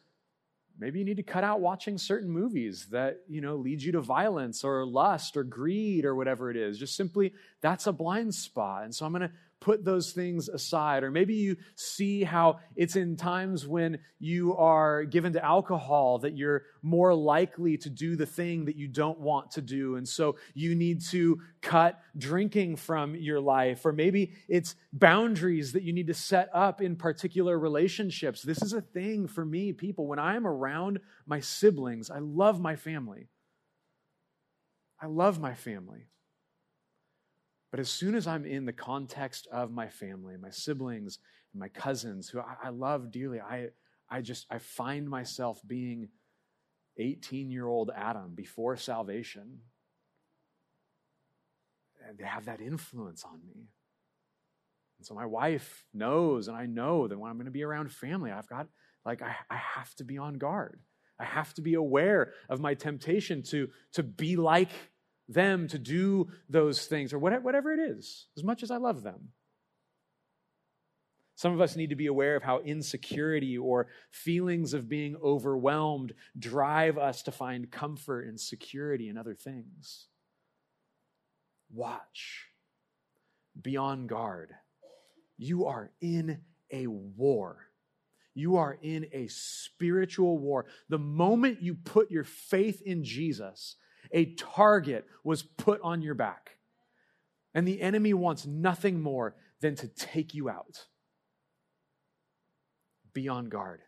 maybe 0.78 0.98
you 0.98 1.04
need 1.04 1.18
to 1.18 1.22
cut 1.22 1.44
out 1.44 1.60
watching 1.60 1.98
certain 1.98 2.30
movies 2.30 2.86
that, 2.90 3.20
you 3.28 3.40
know, 3.40 3.56
lead 3.56 3.82
you 3.82 3.92
to 3.92 4.00
violence 4.00 4.64
or 4.64 4.84
lust 4.86 5.36
or 5.36 5.44
greed 5.44 6.04
or 6.04 6.14
whatever 6.16 6.50
it 6.50 6.56
is. 6.56 6.78
Just 6.78 6.96
simply, 6.96 7.34
that's 7.60 7.86
a 7.86 7.92
blind 7.92 8.34
spot. 8.34 8.84
And 8.84 8.94
so 8.94 9.04
I'm 9.04 9.12
going 9.12 9.28
to 9.28 9.32
put 9.60 9.84
those 9.84 10.12
things 10.12 10.48
aside. 10.48 11.04
Or 11.04 11.10
maybe 11.10 11.34
you 11.34 11.56
see 11.76 12.24
how 12.24 12.60
it's 12.76 12.96
in 12.96 13.16
times 13.16 13.66
when 13.66 13.98
you 14.18 14.56
are 14.56 15.04
given 15.04 15.32
to 15.34 15.44
alcohol 15.44 16.18
that 16.20 16.36
you're 16.36 16.62
more 16.82 17.14
likely 17.14 17.76
to 17.78 17.90
do 17.90 18.16
the 18.16 18.26
thing 18.26 18.64
that 18.64 18.76
you 18.76 18.88
don't 18.88 19.20
want 19.20 19.50
to 19.52 19.62
do. 19.62 19.96
And 19.96 20.08
so 20.08 20.36
you 20.54 20.74
need 20.74 21.02
to 21.10 21.40
cut 21.60 22.00
drinking 22.16 22.76
from 22.76 23.14
your 23.14 23.40
life. 23.40 23.84
Or 23.84 23.92
maybe 23.92 24.32
it's 24.48 24.74
boundaries 24.92 25.72
that 25.72 25.82
you 25.82 25.92
need 25.92 26.06
to 26.06 26.14
set 26.14 26.48
up 26.54 26.80
in 26.80 26.96
particular 26.96 27.58
relationships. 27.58 28.42
This 28.42 28.62
is 28.62 28.72
a 28.72 28.80
thing 28.80 29.28
for 29.28 29.44
me, 29.44 29.72
people. 29.72 30.06
When 30.06 30.18
I 30.18 30.36
am 30.36 30.46
around 30.46 31.00
my 31.26 31.40
siblings, 31.40 32.10
I 32.10 32.18
love 32.18 32.60
my 32.60 32.76
family. 32.76 33.28
I 35.02 35.06
love 35.06 35.40
my 35.40 35.54
family. 35.54 36.06
But 37.70 37.80
as 37.80 37.88
soon 37.88 38.14
as 38.14 38.26
I'm 38.26 38.44
in 38.44 38.64
the 38.64 38.72
context 38.72 39.46
of 39.52 39.70
my 39.70 39.88
family, 39.88 40.36
my 40.36 40.50
siblings, 40.50 41.18
and 41.52 41.60
my 41.60 41.68
cousins, 41.68 42.28
who 42.28 42.40
I, 42.40 42.56
I 42.64 42.68
love 42.70 43.10
dearly, 43.10 43.40
I, 43.40 43.68
I 44.08 44.22
just 44.22 44.46
I 44.50 44.58
find 44.58 45.08
myself 45.08 45.60
being 45.66 46.08
18 46.98 47.50
year 47.50 47.66
old 47.66 47.90
Adam 47.94 48.34
before 48.34 48.76
salvation. 48.76 49.60
And 52.08 52.18
they 52.18 52.24
have 52.24 52.46
that 52.46 52.60
influence 52.60 53.24
on 53.24 53.40
me. 53.46 53.68
And 54.98 55.06
so 55.06 55.14
my 55.14 55.26
wife 55.26 55.86
knows, 55.94 56.48
and 56.48 56.56
I 56.56 56.66
know 56.66 57.08
that 57.08 57.18
when 57.18 57.30
I'm 57.30 57.36
going 57.36 57.46
to 57.46 57.52
be 57.52 57.62
around 57.62 57.90
family, 57.92 58.30
I've 58.30 58.48
got, 58.48 58.66
like, 59.04 59.22
I, 59.22 59.34
I 59.48 59.56
have 59.56 59.94
to 59.94 60.04
be 60.04 60.18
on 60.18 60.34
guard. 60.34 60.80
I 61.18 61.24
have 61.24 61.54
to 61.54 61.62
be 61.62 61.74
aware 61.74 62.32
of 62.48 62.60
my 62.60 62.74
temptation 62.74 63.42
to, 63.44 63.68
to 63.92 64.02
be 64.02 64.36
like 64.36 64.70
them 65.32 65.68
to 65.68 65.78
do 65.78 66.28
those 66.48 66.86
things 66.86 67.12
or 67.12 67.18
whatever 67.18 67.72
it 67.72 67.80
is, 67.80 68.26
as 68.36 68.44
much 68.44 68.62
as 68.62 68.70
I 68.70 68.76
love 68.76 69.02
them. 69.02 69.30
Some 71.36 71.54
of 71.54 71.60
us 71.62 71.74
need 71.74 71.88
to 71.88 71.96
be 71.96 72.08
aware 72.08 72.36
of 72.36 72.42
how 72.42 72.58
insecurity 72.58 73.56
or 73.56 73.86
feelings 74.10 74.74
of 74.74 74.90
being 74.90 75.16
overwhelmed 75.24 76.12
drive 76.38 76.98
us 76.98 77.22
to 77.22 77.32
find 77.32 77.70
comfort 77.70 78.26
and 78.26 78.38
security 78.38 79.08
in 79.08 79.16
other 79.16 79.34
things. 79.34 80.08
Watch. 81.72 82.46
Be 83.60 83.78
on 83.78 84.06
guard. 84.06 84.52
You 85.38 85.64
are 85.64 85.90
in 86.02 86.42
a 86.70 86.86
war. 86.86 87.68
You 88.34 88.56
are 88.56 88.78
in 88.82 89.06
a 89.12 89.26
spiritual 89.28 90.36
war. 90.36 90.66
The 90.90 90.98
moment 90.98 91.62
you 91.62 91.74
put 91.74 92.10
your 92.10 92.24
faith 92.24 92.82
in 92.82 93.02
Jesus, 93.02 93.76
a 94.12 94.34
target 94.34 95.06
was 95.24 95.42
put 95.42 95.80
on 95.82 96.02
your 96.02 96.14
back. 96.14 96.56
And 97.54 97.66
the 97.66 97.80
enemy 97.80 98.14
wants 98.14 98.46
nothing 98.46 99.00
more 99.00 99.34
than 99.60 99.74
to 99.76 99.88
take 99.88 100.34
you 100.34 100.48
out. 100.48 100.86
Be 103.12 103.28
on 103.28 103.48
guard. 103.48 103.80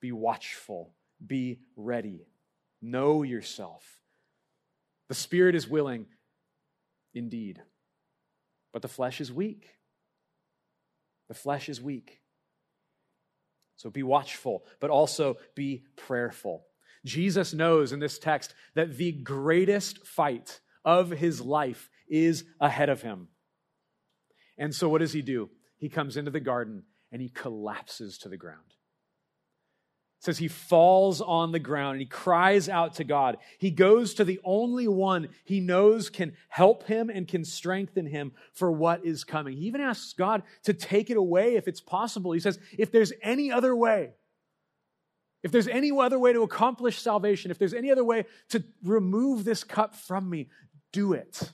Be 0.00 0.12
watchful. 0.12 0.94
Be 1.24 1.60
ready. 1.76 2.26
Know 2.82 3.22
yourself. 3.22 3.84
The 5.08 5.14
spirit 5.14 5.54
is 5.54 5.68
willing, 5.68 6.06
indeed, 7.14 7.62
but 8.72 8.82
the 8.82 8.88
flesh 8.88 9.20
is 9.20 9.32
weak. 9.32 9.76
The 11.28 11.34
flesh 11.34 11.68
is 11.68 11.80
weak. 11.80 12.20
So 13.76 13.90
be 13.90 14.02
watchful, 14.02 14.64
but 14.80 14.90
also 14.90 15.38
be 15.54 15.84
prayerful. 15.96 16.64
Jesus 17.08 17.52
knows 17.52 17.92
in 17.92 17.98
this 17.98 18.18
text 18.18 18.54
that 18.74 18.96
the 18.96 19.12
greatest 19.12 20.06
fight 20.06 20.60
of 20.84 21.10
his 21.10 21.40
life 21.40 21.90
is 22.08 22.44
ahead 22.60 22.88
of 22.88 23.02
him. 23.02 23.28
And 24.56 24.74
so 24.74 24.88
what 24.88 25.00
does 25.00 25.12
he 25.12 25.22
do? 25.22 25.50
He 25.78 25.88
comes 25.88 26.16
into 26.16 26.30
the 26.30 26.40
garden 26.40 26.84
and 27.10 27.22
he 27.22 27.28
collapses 27.28 28.18
to 28.18 28.28
the 28.28 28.36
ground. 28.36 28.74
It 30.18 30.24
says 30.24 30.38
he 30.38 30.48
falls 30.48 31.20
on 31.20 31.52
the 31.52 31.60
ground 31.60 31.92
and 31.92 32.00
he 32.00 32.06
cries 32.06 32.68
out 32.68 32.94
to 32.94 33.04
God. 33.04 33.36
He 33.58 33.70
goes 33.70 34.14
to 34.14 34.24
the 34.24 34.40
only 34.42 34.88
one 34.88 35.28
he 35.44 35.60
knows 35.60 36.10
can 36.10 36.32
help 36.48 36.88
him 36.88 37.08
and 37.08 37.28
can 37.28 37.44
strengthen 37.44 38.06
him 38.06 38.32
for 38.52 38.72
what 38.72 39.04
is 39.04 39.22
coming. 39.22 39.56
He 39.56 39.66
even 39.66 39.80
asks 39.80 40.12
God 40.14 40.42
to 40.64 40.74
take 40.74 41.10
it 41.10 41.16
away 41.16 41.54
if 41.54 41.68
it's 41.68 41.80
possible. 41.80 42.32
He 42.32 42.40
says, 42.40 42.58
if 42.76 42.90
there's 42.90 43.12
any 43.22 43.52
other 43.52 43.76
way, 43.76 44.14
if 45.42 45.52
there's 45.52 45.68
any 45.68 45.92
other 45.92 46.18
way 46.18 46.32
to 46.32 46.42
accomplish 46.42 47.00
salvation, 47.00 47.50
if 47.50 47.58
there's 47.58 47.74
any 47.74 47.90
other 47.90 48.04
way 48.04 48.26
to 48.50 48.64
remove 48.82 49.44
this 49.44 49.64
cup 49.64 49.94
from 49.94 50.28
me, 50.28 50.48
do 50.92 51.12
it. 51.12 51.52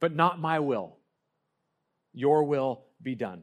But 0.00 0.14
not 0.14 0.40
my 0.40 0.60
will. 0.60 0.98
Your 2.12 2.44
will 2.44 2.84
be 3.02 3.14
done. 3.14 3.42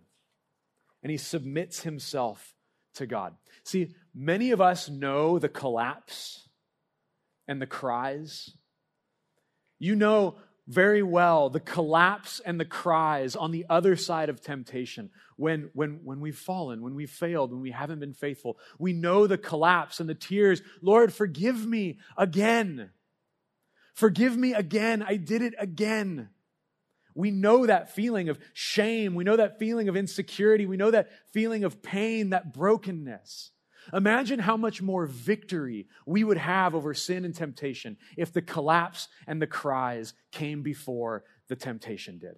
And 1.04 1.12
he 1.12 1.18
submits 1.18 1.82
himself 1.82 2.56
to 2.96 3.06
God. 3.06 3.36
See, 3.64 3.94
many 4.14 4.52
of 4.52 4.62
us 4.62 4.90
know 4.90 5.38
the 5.40 5.50
collapse 5.50 6.48
and 7.48 7.62
the 7.62 7.68
cries. 7.68 8.52
You 9.80 9.96
know 9.96 10.36
very 10.68 11.04
well 11.04 11.50
the 11.50 11.60
collapse 11.60 12.40
and 12.46 12.60
the 12.60 12.66
cries 12.66 13.36
on 13.36 13.52
the 13.52 13.66
other 13.70 13.96
side 13.96 14.30
of 14.30 14.42
temptation 14.42 15.10
when, 15.36 15.70
when, 15.74 16.00
when 16.04 16.20
we've 16.20 16.38
fallen, 16.38 16.82
when 16.82 16.96
we've 16.96 17.10
failed, 17.10 17.52
when 17.52 17.62
we 17.62 17.72
haven't 17.72 18.00
been 18.00 18.14
faithful. 18.14 18.58
We 18.80 18.94
know 18.94 19.28
the 19.28 19.38
collapse 19.38 20.00
and 20.00 20.10
the 20.10 20.16
tears. 20.16 20.62
Lord, 20.82 21.14
forgive 21.14 21.66
me 21.66 22.00
again. 22.18 22.92
Forgive 23.94 24.38
me 24.38 24.54
again. 24.54 25.04
I 25.04 25.18
did 25.18 25.42
it 25.42 25.54
again. 25.60 26.30
We 27.16 27.30
know 27.30 27.66
that 27.66 27.94
feeling 27.94 28.30
of 28.30 28.40
shame. 28.54 29.14
We 29.14 29.24
know 29.24 29.36
that 29.36 29.60
feeling 29.60 29.88
of 29.88 29.96
insecurity. 29.96 30.66
We 30.66 30.78
know 30.78 30.92
that 30.92 31.10
feeling 31.32 31.64
of 31.64 31.84
pain, 31.84 32.32
that 32.32 32.54
brokenness. 32.54 33.52
Imagine 33.92 34.40
how 34.40 34.56
much 34.56 34.82
more 34.82 35.06
victory 35.06 35.88
we 36.06 36.24
would 36.24 36.38
have 36.38 36.76
over 36.76 36.94
sin 36.94 37.26
and 37.26 37.36
temptation 37.36 37.98
if 38.16 38.32
the 38.32 38.42
collapse 38.42 39.08
and 39.28 39.42
the 39.42 39.48
cries 39.48 40.14
came 40.32 40.62
before 40.62 41.24
the 41.48 41.56
temptation 41.56 42.20
did. 42.20 42.36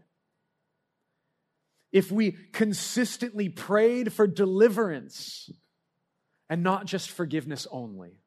If 1.92 2.12
we 2.12 2.32
consistently 2.52 3.50
prayed 3.50 4.12
for 4.12 4.28
deliverance 4.28 5.50
and 6.50 6.64
not 6.64 6.86
just 6.86 7.12
forgiveness 7.12 7.68
only 7.72 8.20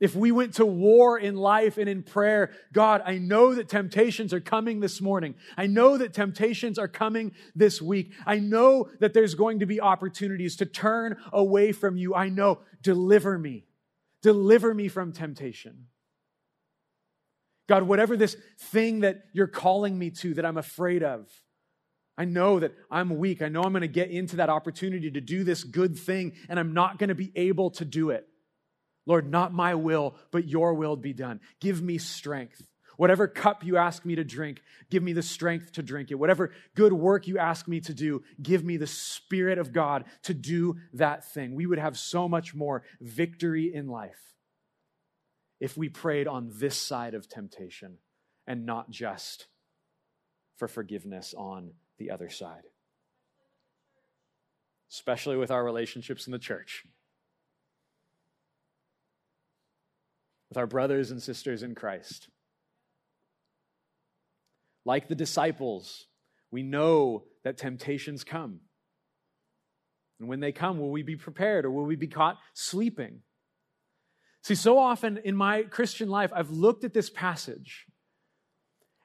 if 0.00 0.16
we 0.16 0.32
went 0.32 0.54
to 0.54 0.64
war 0.64 1.18
in 1.18 1.36
life 1.36 1.76
and 1.76 1.88
in 1.88 2.02
prayer, 2.02 2.50
God, 2.72 3.02
I 3.04 3.18
know 3.18 3.54
that 3.54 3.68
temptations 3.68 4.32
are 4.32 4.40
coming 4.40 4.80
this 4.80 5.00
morning. 5.00 5.34
I 5.58 5.66
know 5.66 5.98
that 5.98 6.14
temptations 6.14 6.78
are 6.78 6.88
coming 6.88 7.32
this 7.54 7.82
week. 7.82 8.12
I 8.26 8.38
know 8.38 8.88
that 9.00 9.12
there's 9.12 9.34
going 9.34 9.58
to 9.58 9.66
be 9.66 9.80
opportunities 9.80 10.56
to 10.56 10.66
turn 10.66 11.18
away 11.32 11.72
from 11.72 11.98
you. 11.98 12.14
I 12.14 12.30
know, 12.30 12.60
deliver 12.82 13.38
me. 13.38 13.66
Deliver 14.22 14.72
me 14.72 14.88
from 14.88 15.12
temptation. 15.12 15.86
God, 17.68 17.82
whatever 17.84 18.16
this 18.16 18.36
thing 18.58 19.00
that 19.00 19.24
you're 19.32 19.46
calling 19.46 19.98
me 19.98 20.10
to 20.10 20.34
that 20.34 20.46
I'm 20.46 20.58
afraid 20.58 21.02
of, 21.02 21.30
I 22.18 22.24
know 22.24 22.58
that 22.58 22.74
I'm 22.90 23.18
weak. 23.18 23.42
I 23.42 23.48
know 23.48 23.62
I'm 23.62 23.72
going 23.72 23.82
to 23.82 23.88
get 23.88 24.10
into 24.10 24.36
that 24.36 24.48
opportunity 24.48 25.10
to 25.10 25.20
do 25.20 25.44
this 25.44 25.62
good 25.62 25.96
thing, 25.98 26.32
and 26.48 26.58
I'm 26.58 26.74
not 26.74 26.98
going 26.98 27.08
to 27.08 27.14
be 27.14 27.32
able 27.36 27.70
to 27.72 27.84
do 27.84 28.10
it. 28.10 28.26
Lord, 29.10 29.28
not 29.28 29.52
my 29.52 29.74
will, 29.74 30.14
but 30.30 30.46
your 30.46 30.72
will 30.72 30.94
be 30.94 31.12
done. 31.12 31.40
Give 31.60 31.82
me 31.82 31.98
strength. 31.98 32.62
Whatever 32.96 33.26
cup 33.26 33.64
you 33.64 33.76
ask 33.76 34.04
me 34.04 34.14
to 34.14 34.22
drink, 34.22 34.62
give 34.88 35.02
me 35.02 35.12
the 35.12 35.20
strength 35.20 35.72
to 35.72 35.82
drink 35.82 36.12
it. 36.12 36.14
Whatever 36.14 36.52
good 36.76 36.92
work 36.92 37.26
you 37.26 37.36
ask 37.36 37.66
me 37.66 37.80
to 37.80 37.92
do, 37.92 38.22
give 38.40 38.62
me 38.62 38.76
the 38.76 38.86
Spirit 38.86 39.58
of 39.58 39.72
God 39.72 40.04
to 40.22 40.32
do 40.32 40.76
that 40.92 41.24
thing. 41.24 41.56
We 41.56 41.66
would 41.66 41.80
have 41.80 41.98
so 41.98 42.28
much 42.28 42.54
more 42.54 42.84
victory 43.00 43.74
in 43.74 43.88
life 43.88 44.36
if 45.58 45.76
we 45.76 45.88
prayed 45.88 46.28
on 46.28 46.52
this 46.54 46.76
side 46.76 47.14
of 47.14 47.28
temptation 47.28 47.98
and 48.46 48.64
not 48.64 48.90
just 48.90 49.48
for 50.56 50.68
forgiveness 50.68 51.34
on 51.36 51.72
the 51.98 52.12
other 52.12 52.30
side, 52.30 52.62
especially 54.88 55.36
with 55.36 55.50
our 55.50 55.64
relationships 55.64 56.28
in 56.28 56.32
the 56.32 56.38
church. 56.38 56.84
With 60.50 60.58
our 60.58 60.66
brothers 60.66 61.10
and 61.10 61.22
sisters 61.22 61.62
in 61.62 61.74
Christ. 61.74 62.28
Like 64.84 65.08
the 65.08 65.14
disciples, 65.14 66.06
we 66.50 66.62
know 66.62 67.24
that 67.44 67.56
temptations 67.56 68.24
come. 68.24 68.60
And 70.18 70.28
when 70.28 70.40
they 70.40 70.52
come, 70.52 70.78
will 70.78 70.90
we 70.90 71.02
be 71.02 71.16
prepared 71.16 71.64
or 71.64 71.70
will 71.70 71.86
we 71.86 71.96
be 71.96 72.08
caught 72.08 72.36
sleeping? 72.52 73.20
See, 74.42 74.54
so 74.54 74.78
often 74.78 75.18
in 75.18 75.36
my 75.36 75.62
Christian 75.62 76.08
life, 76.08 76.30
I've 76.34 76.50
looked 76.50 76.84
at 76.84 76.92
this 76.92 77.10
passage 77.10 77.86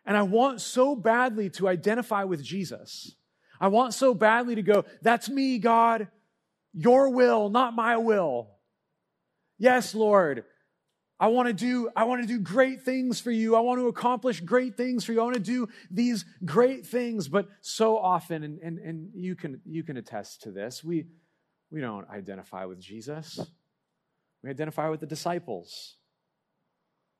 and 0.05 0.17
I 0.17 0.23
want 0.23 0.61
so 0.61 0.95
badly 0.95 1.49
to 1.51 1.67
identify 1.67 2.23
with 2.23 2.43
Jesus. 2.43 3.15
I 3.59 3.67
want 3.67 3.93
so 3.93 4.13
badly 4.13 4.55
to 4.55 4.61
go, 4.61 4.85
that's 5.01 5.29
me, 5.29 5.59
God. 5.59 6.09
Your 6.73 7.09
will, 7.09 7.49
not 7.49 7.73
my 7.73 7.97
will. 7.97 8.49
Yes, 9.57 9.95
Lord, 9.95 10.43
I 11.19 11.27
want 11.27 11.47
to 11.47 11.53
do, 11.53 11.89
I 11.95 12.03
want 12.03 12.21
to 12.21 12.27
do 12.27 12.39
great 12.39 12.81
things 12.81 13.21
for 13.21 13.31
you. 13.31 13.55
I 13.55 13.61
want 13.61 13.79
to 13.79 13.87
accomplish 13.87 14.41
great 14.41 14.75
things 14.75 15.05
for 15.05 15.13
you. 15.13 15.21
I 15.21 15.23
want 15.23 15.35
to 15.35 15.41
do 15.41 15.69
these 15.89 16.25
great 16.43 16.85
things. 16.85 17.29
But 17.29 17.47
so 17.61 17.97
often, 17.97 18.43
and, 18.43 18.59
and, 18.59 18.79
and 18.79 19.09
you 19.13 19.35
can 19.35 19.61
you 19.65 19.83
can 19.83 19.95
attest 19.95 20.41
to 20.41 20.51
this, 20.51 20.83
we 20.83 21.05
we 21.71 21.79
don't 21.79 22.09
identify 22.09 22.65
with 22.65 22.79
Jesus. 22.79 23.39
We 24.43 24.49
identify 24.49 24.89
with 24.89 24.99
the 24.99 25.07
disciples. 25.07 25.95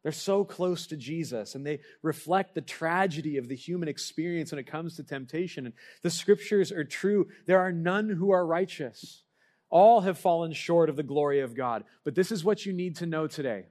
They're 0.04 0.12
so 0.12 0.44
close 0.44 0.86
to 0.88 0.98
Jesus 0.98 1.56
and 1.56 1.66
they 1.66 1.80
reflect 2.04 2.54
the 2.54 2.62
tragedy 2.62 3.38
of 3.38 3.48
the 3.48 3.56
human 3.56 3.90
experience 3.90 4.52
when 4.52 4.60
it 4.60 4.68
comes 4.68 4.98
to 4.98 5.04
temptation. 5.04 5.66
And 5.66 5.74
the 6.04 6.12
scriptures 6.12 6.72
are 6.72 6.84
true. 6.84 7.28
There 7.48 7.60
are 7.60 7.72
none 7.72 8.10
who 8.10 8.30
are 8.30 8.46
righteous. 8.46 9.24
All 9.72 10.02
have 10.02 10.20
fallen 10.20 10.54
short 10.54 10.90
of 10.90 10.96
the 10.96 11.02
glory 11.02 11.40
of 11.40 11.56
God. 11.56 11.86
But 12.04 12.14
this 12.14 12.32
is 12.32 12.44
what 12.44 12.68
you 12.68 12.72
need 12.72 12.98
to 12.98 13.08
know 13.08 13.26
today 13.26 13.66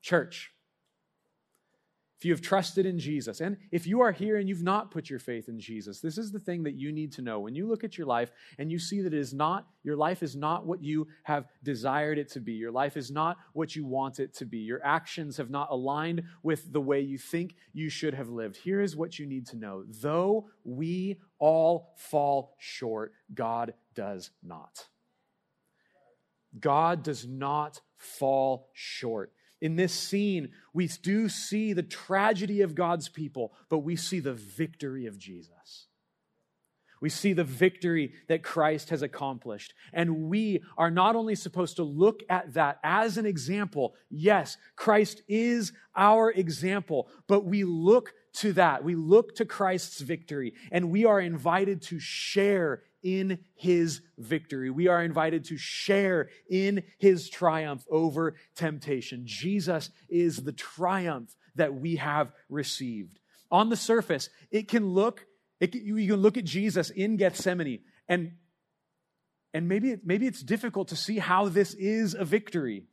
Church, 0.00 0.52
if 2.18 2.24
you 2.24 2.32
have 2.32 2.40
trusted 2.40 2.84
in 2.84 2.98
Jesus, 2.98 3.40
and 3.40 3.56
if 3.70 3.86
you 3.86 4.00
are 4.00 4.10
here 4.10 4.38
and 4.38 4.48
you've 4.48 4.64
not 4.64 4.90
put 4.90 5.08
your 5.08 5.20
faith 5.20 5.48
in 5.48 5.60
Jesus, 5.60 6.00
this 6.00 6.18
is 6.18 6.32
the 6.32 6.40
thing 6.40 6.64
that 6.64 6.74
you 6.74 6.90
need 6.90 7.12
to 7.12 7.22
know. 7.22 7.38
When 7.38 7.54
you 7.54 7.68
look 7.68 7.84
at 7.84 7.96
your 7.96 8.08
life 8.08 8.32
and 8.58 8.72
you 8.72 8.78
see 8.80 9.02
that 9.02 9.14
it 9.14 9.18
is 9.20 9.32
not, 9.32 9.68
your 9.84 9.94
life 9.94 10.20
is 10.20 10.34
not 10.34 10.66
what 10.66 10.82
you 10.82 11.06
have 11.22 11.46
desired 11.62 12.18
it 12.18 12.28
to 12.30 12.40
be, 12.40 12.54
your 12.54 12.72
life 12.72 12.96
is 12.96 13.12
not 13.12 13.36
what 13.52 13.76
you 13.76 13.86
want 13.86 14.18
it 14.18 14.34
to 14.34 14.44
be, 14.44 14.58
your 14.58 14.84
actions 14.84 15.36
have 15.36 15.48
not 15.48 15.68
aligned 15.70 16.24
with 16.42 16.72
the 16.72 16.80
way 16.80 17.00
you 17.00 17.18
think 17.18 17.54
you 17.72 17.88
should 17.88 18.14
have 18.14 18.30
lived, 18.30 18.56
here 18.56 18.80
is 18.80 18.96
what 18.96 19.20
you 19.20 19.24
need 19.24 19.46
to 19.46 19.56
know. 19.56 19.84
Though 19.86 20.48
we 20.64 21.20
all 21.38 21.94
fall 21.96 22.56
short, 22.58 23.12
God 23.32 23.74
does 23.94 24.32
not. 24.42 24.88
God 26.58 27.04
does 27.04 27.28
not 27.28 27.80
fall 27.96 28.70
short 28.72 29.32
in 29.60 29.76
this 29.76 29.92
scene, 29.92 30.50
we 30.72 30.88
do 30.88 31.28
see 31.28 31.72
the 31.72 31.82
tragedy 31.82 32.60
of 32.60 32.74
God's 32.74 33.08
people, 33.08 33.52
but 33.68 33.78
we 33.78 33.96
see 33.96 34.20
the 34.20 34.34
victory 34.34 35.06
of 35.06 35.18
Jesus. 35.18 35.88
We 37.00 37.10
see 37.10 37.32
the 37.32 37.44
victory 37.44 38.12
that 38.28 38.42
Christ 38.42 38.90
has 38.90 39.02
accomplished. 39.02 39.74
And 39.92 40.28
we 40.28 40.62
are 40.76 40.90
not 40.90 41.16
only 41.16 41.34
supposed 41.34 41.76
to 41.76 41.84
look 41.84 42.22
at 42.28 42.54
that 42.54 42.80
as 42.82 43.18
an 43.18 43.26
example. 43.26 43.94
Yes, 44.10 44.56
Christ 44.76 45.22
is 45.28 45.72
our 45.94 46.30
example, 46.32 47.08
but 47.28 47.44
we 47.44 47.64
look 47.64 48.14
to 48.34 48.52
that. 48.54 48.84
We 48.84 48.94
look 48.94 49.36
to 49.36 49.44
Christ's 49.44 50.00
victory 50.00 50.54
and 50.70 50.90
we 50.90 51.04
are 51.04 51.20
invited 51.20 51.82
to 51.82 51.98
share 51.98 52.82
in 53.02 53.38
his 53.54 54.00
victory. 54.16 54.70
We 54.70 54.88
are 54.88 55.02
invited 55.02 55.44
to 55.44 55.56
share 55.56 56.28
in 56.50 56.82
his 56.98 57.28
triumph 57.28 57.84
over 57.90 58.34
temptation. 58.56 59.22
Jesus 59.24 59.90
is 60.08 60.38
the 60.38 60.52
triumph 60.52 61.34
that 61.54 61.74
we 61.74 61.96
have 61.96 62.32
received. 62.48 63.18
On 63.50 63.68
the 63.68 63.76
surface, 63.76 64.28
it 64.50 64.68
can 64.68 64.86
look, 64.86 65.26
it 65.60 65.72
can, 65.72 65.84
you 65.84 66.08
can 66.08 66.20
look 66.20 66.36
at 66.36 66.44
Jesus 66.44 66.90
in 66.90 67.16
Gethsemane 67.16 67.80
and, 68.08 68.32
and 69.54 69.68
maybe, 69.68 69.96
maybe 70.04 70.26
it's 70.26 70.42
difficult 70.42 70.88
to 70.88 70.96
see 70.96 71.18
how 71.18 71.48
this 71.48 71.74
is 71.74 72.14
a 72.14 72.24
victory. 72.24 72.84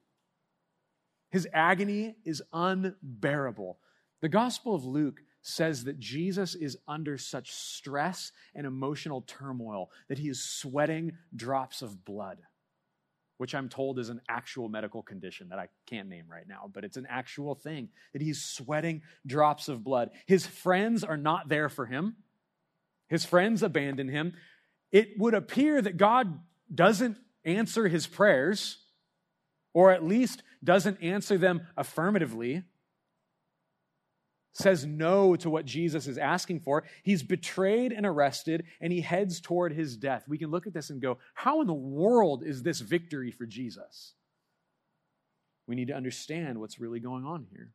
His 1.31 1.47
agony 1.53 2.15
is 2.23 2.41
unbearable. 2.53 3.77
The 4.21 4.29
Gospel 4.29 4.73
of 4.73 4.85
Luke 4.85 5.19
says 5.47 5.83
that 5.83 5.99
Jesus 5.99 6.55
is 6.55 6.75
under 6.87 7.19
such 7.19 7.51
stress 7.51 8.31
and 8.55 8.65
emotional 8.65 9.21
turmoil 9.21 9.91
that 10.09 10.17
he 10.17 10.27
is 10.27 10.43
sweating 10.43 11.11
drops 11.35 11.83
of 11.83 12.03
blood, 12.03 12.39
which 13.37 13.53
I'm 13.53 13.69
told 13.69 13.99
is 13.99 14.09
an 14.09 14.21
actual 14.27 14.69
medical 14.69 15.03
condition 15.03 15.49
that 15.49 15.59
I 15.59 15.67
can't 15.85 16.09
name 16.09 16.25
right 16.27 16.47
now, 16.47 16.71
but 16.73 16.83
it's 16.83 16.97
an 16.97 17.05
actual 17.07 17.53
thing 17.53 17.89
that 18.13 18.23
he's 18.23 18.43
sweating 18.43 19.03
drops 19.27 19.67
of 19.67 19.83
blood. 19.83 20.09
His 20.25 20.47
friends 20.47 21.03
are 21.03 21.15
not 21.15 21.47
there 21.47 21.69
for 21.69 21.85
him, 21.85 22.15
his 23.07 23.23
friends 23.23 23.61
abandon 23.61 24.07
him. 24.07 24.33
It 24.91 25.09
would 25.19 25.35
appear 25.35 25.79
that 25.79 25.97
God 25.97 26.39
doesn't 26.73 27.17
answer 27.43 27.87
his 27.87 28.07
prayers, 28.07 28.79
or 29.75 29.91
at 29.91 30.03
least 30.03 30.41
doesn't 30.63 31.03
answer 31.03 31.37
them 31.37 31.67
affirmatively 31.77 32.63
says 34.55 34.85
no 34.85 35.35
to 35.35 35.49
what 35.49 35.65
Jesus 35.65 36.07
is 36.07 36.17
asking 36.17 36.61
for. 36.61 36.85
He's 37.03 37.23
betrayed 37.23 37.91
and 37.91 38.05
arrested, 38.05 38.63
and 38.79 38.91
he 38.91 39.01
heads 39.01 39.41
toward 39.41 39.73
his 39.73 39.97
death. 39.97 40.23
We 40.27 40.37
can 40.37 40.49
look 40.49 40.65
at 40.65 40.73
this 40.73 40.89
and 40.89 41.01
go, 41.01 41.17
how 41.33 41.59
in 41.59 41.67
the 41.67 41.73
world 41.73 42.41
is 42.43 42.63
this 42.63 42.79
victory 42.79 43.31
for 43.31 43.45
Jesus? 43.45 44.13
We 45.67 45.75
need 45.75 45.89
to 45.89 45.95
understand 45.95 46.59
what's 46.59 46.79
really 46.79 47.01
going 47.01 47.25
on 47.25 47.47
here. 47.51 47.71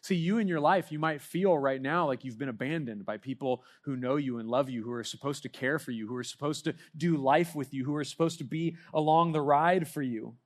See, 0.00 0.14
you 0.14 0.38
in 0.38 0.46
your 0.46 0.60
life, 0.60 0.92
you 0.92 1.00
might 1.00 1.20
feel 1.20 1.58
right 1.58 1.82
now 1.82 2.06
like 2.06 2.24
you've 2.24 2.38
been 2.38 2.48
abandoned 2.48 3.04
by 3.04 3.16
people 3.16 3.64
who 3.82 3.96
know 3.96 4.14
you 4.14 4.38
and 4.38 4.48
love 4.48 4.70
you, 4.70 4.84
who 4.84 4.92
are 4.92 5.02
supposed 5.02 5.42
to 5.42 5.48
care 5.48 5.80
for 5.80 5.90
you, 5.90 6.06
who 6.06 6.14
are 6.14 6.22
supposed 6.22 6.64
to 6.66 6.74
do 6.96 7.16
life 7.16 7.56
with 7.56 7.74
you, 7.74 7.84
who 7.84 7.96
are 7.96 8.04
supposed 8.04 8.38
to 8.38 8.44
be 8.44 8.76
along 8.94 9.32
the 9.32 9.40
ride 9.40 9.88
for 9.88 10.02
you. 10.02 10.36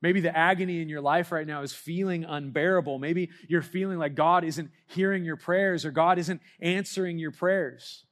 Maybe 0.00 0.20
the 0.20 0.36
agony 0.36 0.80
in 0.80 0.88
your 0.88 1.00
life 1.00 1.32
right 1.32 1.46
now 1.46 1.62
is 1.62 1.72
feeling 1.72 2.24
unbearable. 2.24 2.98
Maybe 2.98 3.30
you're 3.48 3.62
feeling 3.62 3.98
like 3.98 4.14
God 4.14 4.44
isn't 4.44 4.70
hearing 4.86 5.24
your 5.24 5.36
prayers 5.36 5.84
or 5.84 5.90
God 5.90 6.18
isn't 6.18 6.40
answering 6.60 7.18
your 7.18 7.32
prayers. 7.32 8.04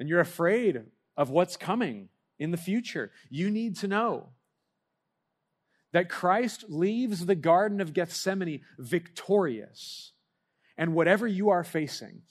And 0.00 0.08
you're 0.08 0.20
afraid 0.20 0.82
of 1.16 1.30
what's 1.30 1.56
coming 1.56 2.08
in 2.38 2.50
the 2.50 2.56
future. 2.56 3.12
You 3.28 3.50
need 3.50 3.76
to 3.78 3.88
know 3.88 4.30
that 5.92 6.08
Christ 6.08 6.64
leaves 6.68 7.26
the 7.26 7.34
Garden 7.34 7.80
of 7.80 7.92
Gethsemane 7.92 8.62
victorious. 8.78 10.12
And 10.78 10.94
whatever 10.94 11.26
you 11.26 11.50
are 11.50 11.64
facing, 11.64 12.22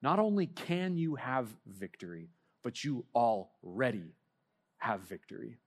not 0.00 0.18
only 0.18 0.46
can 0.46 0.96
you 0.96 1.16
have 1.16 1.54
victory, 1.66 2.30
but 2.62 2.82
you 2.82 3.04
already 3.14 4.14
have 4.78 5.00
victory. 5.00 5.58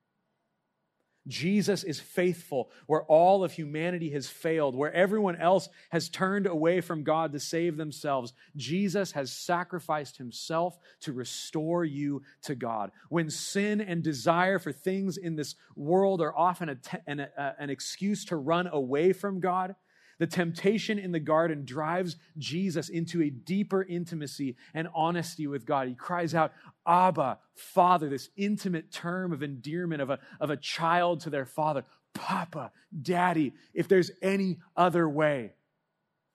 Jesus 1.32 1.84
is 1.84 2.00
faithful 2.00 2.70
where 2.88 3.04
all 3.04 3.44
of 3.44 3.54
humanity 3.54 4.10
has 4.12 4.28
failed, 4.28 4.76
where 4.76 4.94
everyone 4.94 5.38
else 5.38 5.70
has 5.90 6.10
turned 6.10 6.46
away 6.46 6.82
from 6.82 7.04
God 7.04 7.32
to 7.32 7.40
save 7.40 7.78
themselves. 7.78 8.34
Jesus 8.56 9.14
has 9.14 9.32
sacrificed 9.32 10.18
himself 10.18 10.78
to 11.00 11.14
restore 11.14 11.86
you 11.86 12.22
to 12.44 12.54
God. 12.54 12.92
When 13.10 13.30
sin 13.30 13.80
and 13.80 14.04
desire 14.04 14.60
for 14.60 14.74
things 14.74 15.18
in 15.18 15.36
this 15.36 15.56
world 15.76 16.22
are 16.22 16.38
often 16.38 16.70
a 16.70 16.78
an, 17.08 17.22
a, 17.22 17.56
an 17.58 17.70
excuse 17.70 18.26
to 18.26 18.36
run 18.36 18.68
away 18.68 19.14
from 19.14 19.40
God, 19.40 19.76
the 20.22 20.28
temptation 20.28 21.00
in 21.00 21.12
the 21.12 21.20
garden 21.20 21.66
drives 21.66 22.16
Jesus 22.38 22.90
into 22.90 23.24
a 23.24 23.32
deeper 23.32 23.82
intimacy 23.82 24.56
and 24.72 24.88
honesty 24.94 25.48
with 25.48 25.66
God. 25.66 25.88
He 25.88 25.96
cries 25.96 26.36
out, 26.36 26.54
Abba, 26.86 27.40
Father, 27.56 28.08
this 28.08 28.30
intimate 28.38 28.92
term 28.92 29.34
of 29.34 29.42
endearment 29.42 30.00
of 30.00 30.12
a, 30.12 30.20
of 30.40 30.52
a 30.52 30.58
child 30.58 31.22
to 31.22 31.32
their 31.32 31.48
father. 31.48 31.86
Papa, 32.14 32.72
Daddy, 33.02 33.54
if 33.74 33.88
there's 33.88 34.12
any 34.22 34.60
other 34.78 35.10
way, 35.10 35.54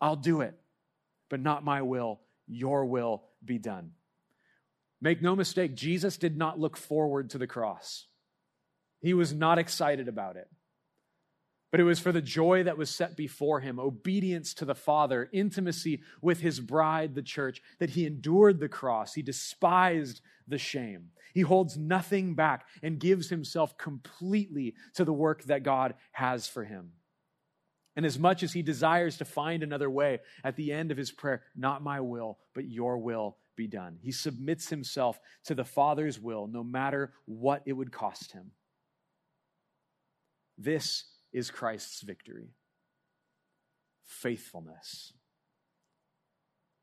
I'll 0.00 0.16
do 0.16 0.40
it. 0.40 0.58
But 1.28 1.38
not 1.38 1.62
my 1.62 1.82
will, 1.82 2.18
your 2.48 2.86
will 2.86 3.22
be 3.44 3.58
done. 3.58 3.92
Make 5.00 5.22
no 5.22 5.36
mistake, 5.36 5.76
Jesus 5.76 6.16
did 6.16 6.36
not 6.36 6.58
look 6.58 6.76
forward 6.76 7.30
to 7.30 7.38
the 7.38 7.46
cross. 7.46 8.08
He 9.00 9.14
was 9.14 9.32
not 9.32 9.60
excited 9.60 10.08
about 10.08 10.34
it. 10.34 10.48
But 11.70 11.80
it 11.80 11.84
was 11.84 11.98
for 11.98 12.12
the 12.12 12.22
joy 12.22 12.62
that 12.62 12.78
was 12.78 12.90
set 12.90 13.16
before 13.16 13.60
him, 13.60 13.80
obedience 13.80 14.54
to 14.54 14.64
the 14.64 14.74
Father, 14.74 15.28
intimacy 15.32 16.00
with 16.22 16.40
his 16.40 16.60
bride, 16.60 17.14
the 17.14 17.22
church, 17.22 17.60
that 17.80 17.90
he 17.90 18.06
endured 18.06 18.60
the 18.60 18.68
cross. 18.68 19.14
He 19.14 19.22
despised 19.22 20.20
the 20.46 20.58
shame. 20.58 21.10
He 21.34 21.40
holds 21.40 21.76
nothing 21.76 22.34
back 22.34 22.66
and 22.82 23.00
gives 23.00 23.28
himself 23.28 23.76
completely 23.76 24.74
to 24.94 25.04
the 25.04 25.12
work 25.12 25.42
that 25.44 25.64
God 25.64 25.94
has 26.12 26.46
for 26.46 26.64
him. 26.64 26.92
And 27.96 28.06
as 28.06 28.18
much 28.18 28.42
as 28.42 28.52
he 28.52 28.62
desires 28.62 29.16
to 29.18 29.24
find 29.24 29.62
another 29.62 29.90
way, 29.90 30.20
at 30.44 30.56
the 30.56 30.72
end 30.72 30.90
of 30.90 30.98
his 30.98 31.10
prayer, 31.10 31.42
not 31.56 31.82
my 31.82 32.00
will, 32.00 32.38
but 32.54 32.68
your 32.68 32.98
will 32.98 33.38
be 33.56 33.66
done. 33.66 33.98
He 34.02 34.12
submits 34.12 34.68
himself 34.68 35.18
to 35.46 35.54
the 35.54 35.64
Father's 35.64 36.20
will, 36.20 36.46
no 36.46 36.62
matter 36.62 37.12
what 37.24 37.62
it 37.66 37.72
would 37.72 37.90
cost 37.90 38.32
him. 38.32 38.52
This 40.58 41.04
is 41.36 41.50
Christ's 41.50 42.00
victory 42.00 42.48
faithfulness, 44.06 45.12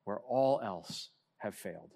where 0.03 0.19
all 0.19 0.61
else 0.63 1.09
have 1.37 1.55
failed. 1.55 1.93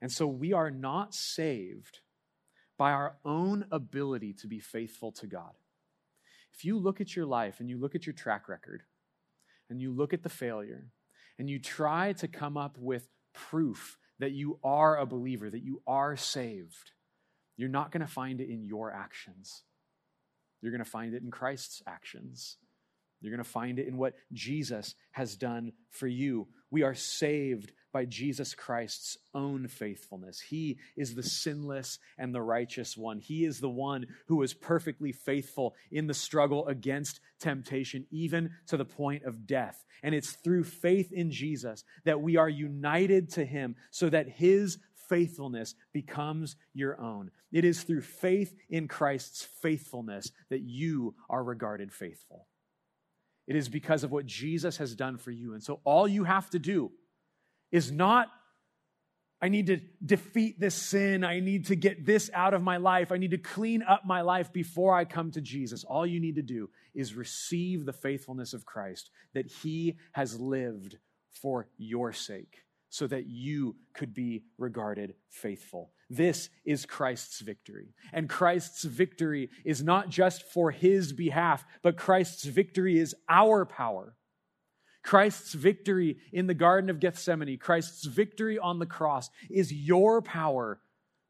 And 0.00 0.10
so 0.10 0.26
we 0.26 0.52
are 0.52 0.70
not 0.70 1.14
saved 1.14 2.00
by 2.76 2.90
our 2.90 3.16
own 3.24 3.66
ability 3.70 4.32
to 4.40 4.48
be 4.48 4.58
faithful 4.58 5.12
to 5.12 5.28
God. 5.28 5.52
If 6.52 6.64
you 6.64 6.78
look 6.78 7.00
at 7.00 7.14
your 7.14 7.26
life 7.26 7.60
and 7.60 7.70
you 7.70 7.78
look 7.78 7.94
at 7.94 8.06
your 8.06 8.14
track 8.14 8.48
record 8.48 8.82
and 9.70 9.80
you 9.80 9.92
look 9.92 10.12
at 10.12 10.24
the 10.24 10.28
failure 10.28 10.86
and 11.38 11.48
you 11.48 11.60
try 11.60 12.14
to 12.14 12.26
come 12.26 12.56
up 12.56 12.76
with 12.76 13.06
proof 13.34 13.98
that 14.18 14.32
you 14.32 14.58
are 14.64 14.98
a 14.98 15.06
believer, 15.06 15.48
that 15.48 15.62
you 15.62 15.80
are 15.86 16.16
saved, 16.16 16.90
you're 17.56 17.68
not 17.68 17.92
going 17.92 18.04
to 18.04 18.12
find 18.12 18.40
it 18.40 18.48
in 18.50 18.64
your 18.64 18.90
actions. 18.90 19.62
You're 20.62 20.72
going 20.72 20.84
to 20.84 20.90
find 20.90 21.12
it 21.12 21.22
in 21.22 21.30
Christ's 21.30 21.82
actions. 21.86 22.56
You're 23.20 23.32
going 23.32 23.44
to 23.44 23.50
find 23.50 23.78
it 23.78 23.86
in 23.86 23.96
what 23.96 24.14
Jesus 24.32 24.94
has 25.12 25.36
done 25.36 25.72
for 25.90 26.06
you. 26.06 26.48
We 26.70 26.82
are 26.82 26.94
saved 26.94 27.72
by 27.92 28.06
Jesus 28.06 28.54
Christ's 28.54 29.18
own 29.34 29.68
faithfulness. 29.68 30.40
He 30.40 30.78
is 30.96 31.14
the 31.14 31.22
sinless 31.22 31.98
and 32.18 32.34
the 32.34 32.40
righteous 32.40 32.96
one. 32.96 33.18
He 33.18 33.44
is 33.44 33.60
the 33.60 33.68
one 33.68 34.06
who 34.26 34.36
was 34.36 34.54
perfectly 34.54 35.12
faithful 35.12 35.74
in 35.90 36.06
the 36.06 36.14
struggle 36.14 36.66
against 36.66 37.20
temptation, 37.38 38.06
even 38.10 38.50
to 38.68 38.76
the 38.76 38.84
point 38.84 39.24
of 39.24 39.46
death. 39.46 39.84
And 40.02 40.14
it's 40.14 40.32
through 40.32 40.64
faith 40.64 41.12
in 41.12 41.30
Jesus 41.30 41.84
that 42.04 42.20
we 42.20 42.36
are 42.36 42.48
united 42.48 43.30
to 43.32 43.44
Him 43.44 43.76
so 43.90 44.08
that 44.08 44.28
His 44.28 44.78
faithfulness 45.12 45.74
becomes 45.92 46.56
your 46.72 46.98
own. 46.98 47.30
It 47.52 47.66
is 47.66 47.82
through 47.82 48.00
faith 48.00 48.54
in 48.70 48.88
Christ's 48.88 49.46
faithfulness 49.60 50.32
that 50.48 50.62
you 50.62 51.14
are 51.28 51.44
regarded 51.44 51.92
faithful. 51.92 52.46
It 53.46 53.54
is 53.54 53.68
because 53.68 54.04
of 54.04 54.10
what 54.10 54.24
Jesus 54.24 54.78
has 54.78 54.94
done 54.94 55.18
for 55.18 55.30
you. 55.30 55.52
And 55.52 55.62
so 55.62 55.80
all 55.84 56.08
you 56.08 56.24
have 56.24 56.48
to 56.50 56.58
do 56.58 56.92
is 57.70 57.92
not, 57.92 58.28
I 59.42 59.50
need 59.50 59.66
to 59.66 59.80
defeat 60.02 60.58
this 60.58 60.74
sin. 60.74 61.24
I 61.24 61.40
need 61.40 61.66
to 61.66 61.76
get 61.76 62.06
this 62.06 62.30
out 62.32 62.54
of 62.54 62.62
my 62.62 62.78
life. 62.78 63.12
I 63.12 63.18
need 63.18 63.32
to 63.32 63.38
clean 63.38 63.82
up 63.82 64.06
my 64.06 64.22
life 64.22 64.50
before 64.50 64.96
I 64.96 65.04
come 65.04 65.30
to 65.32 65.42
Jesus. 65.42 65.84
All 65.84 66.06
you 66.06 66.20
need 66.20 66.36
to 66.36 66.42
do 66.42 66.70
is 66.94 67.14
receive 67.14 67.84
the 67.84 67.92
faithfulness 67.92 68.54
of 68.54 68.64
Christ 68.64 69.10
that 69.34 69.52
he 69.62 69.98
has 70.12 70.40
lived 70.40 70.96
for 71.32 71.68
your 71.76 72.14
sake 72.14 72.62
so 72.92 73.06
that 73.06 73.26
you 73.26 73.74
could 73.94 74.12
be 74.12 74.44
regarded 74.58 75.14
faithful. 75.30 75.92
This 76.10 76.50
is 76.66 76.84
Christ's 76.84 77.40
victory. 77.40 77.94
And 78.12 78.28
Christ's 78.28 78.84
victory 78.84 79.48
is 79.64 79.82
not 79.82 80.10
just 80.10 80.42
for 80.52 80.70
his 80.70 81.14
behalf, 81.14 81.64
but 81.82 81.96
Christ's 81.96 82.44
victory 82.44 82.98
is 82.98 83.16
our 83.30 83.64
power. 83.64 84.14
Christ's 85.02 85.54
victory 85.54 86.18
in 86.34 86.46
the 86.48 86.54
Garden 86.54 86.90
of 86.90 87.00
Gethsemane, 87.00 87.56
Christ's 87.56 88.04
victory 88.04 88.58
on 88.58 88.78
the 88.78 88.84
cross 88.84 89.30
is 89.50 89.72
your 89.72 90.20
power 90.20 90.78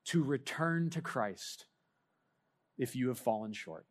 to 0.07 0.25
return 0.25 0.91
to 0.91 1.01
Christ 1.01 1.67
if 2.77 2.97
you 2.97 3.07
have 3.07 3.21
fallen 3.21 3.53
short. 3.53 3.87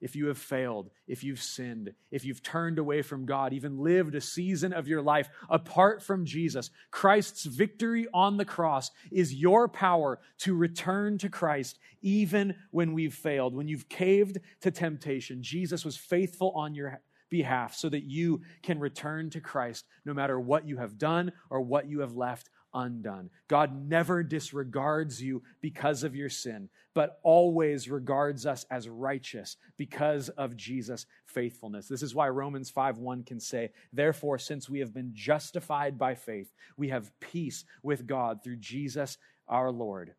If 0.00 0.14
you 0.14 0.26
have 0.26 0.38
failed, 0.38 0.90
if 1.06 1.24
you've 1.24 1.42
sinned, 1.42 1.92
if 2.10 2.24
you've 2.24 2.42
turned 2.42 2.78
away 2.78 3.02
from 3.02 3.26
God, 3.26 3.52
even 3.52 3.78
lived 3.78 4.14
a 4.14 4.20
season 4.20 4.72
of 4.72 4.88
your 4.88 5.02
life 5.02 5.28
apart 5.50 6.02
from 6.02 6.24
Jesus, 6.24 6.70
Christ's 6.90 7.44
victory 7.44 8.06
on 8.14 8.36
the 8.36 8.44
cross 8.44 8.90
is 9.10 9.34
your 9.34 9.68
power 9.68 10.20
to 10.38 10.54
return 10.54 11.18
to 11.18 11.28
Christ 11.28 11.78
even 12.02 12.54
when 12.70 12.92
we've 12.92 13.14
failed. 13.14 13.54
When 13.54 13.68
you've 13.68 13.88
caved 13.88 14.38
to 14.60 14.70
temptation, 14.70 15.42
Jesus 15.42 15.84
was 15.84 15.96
faithful 15.96 16.52
on 16.54 16.74
your 16.74 17.00
behalf 17.30 17.74
so 17.74 17.88
that 17.88 18.04
you 18.04 18.40
can 18.62 18.78
return 18.78 19.30
to 19.30 19.40
Christ 19.40 19.86
no 20.04 20.14
matter 20.14 20.40
what 20.40 20.66
you 20.66 20.78
have 20.78 20.98
done 20.98 21.32
or 21.50 21.60
what 21.60 21.88
you 21.88 22.00
have 22.00 22.14
left 22.14 22.50
undone. 22.74 23.30
God 23.48 23.88
never 23.88 24.22
disregards 24.22 25.22
you 25.22 25.42
because 25.60 26.02
of 26.02 26.14
your 26.14 26.28
sin, 26.28 26.68
but 26.94 27.18
always 27.22 27.88
regards 27.88 28.46
us 28.46 28.66
as 28.70 28.88
righteous 28.88 29.56
because 29.76 30.28
of 30.30 30.56
Jesus' 30.56 31.06
faithfulness. 31.26 31.88
This 31.88 32.02
is 32.02 32.14
why 32.14 32.28
Romans 32.28 32.70
5 32.70 32.98
1 32.98 33.24
can 33.24 33.40
say, 33.40 33.70
Therefore, 33.92 34.38
since 34.38 34.68
we 34.68 34.80
have 34.80 34.94
been 34.94 35.10
justified 35.14 35.98
by 35.98 36.14
faith, 36.14 36.52
we 36.76 36.88
have 36.88 37.12
peace 37.20 37.64
with 37.82 38.06
God 38.06 38.42
through 38.42 38.56
Jesus 38.56 39.18
our 39.48 39.70
Lord. 39.70 40.14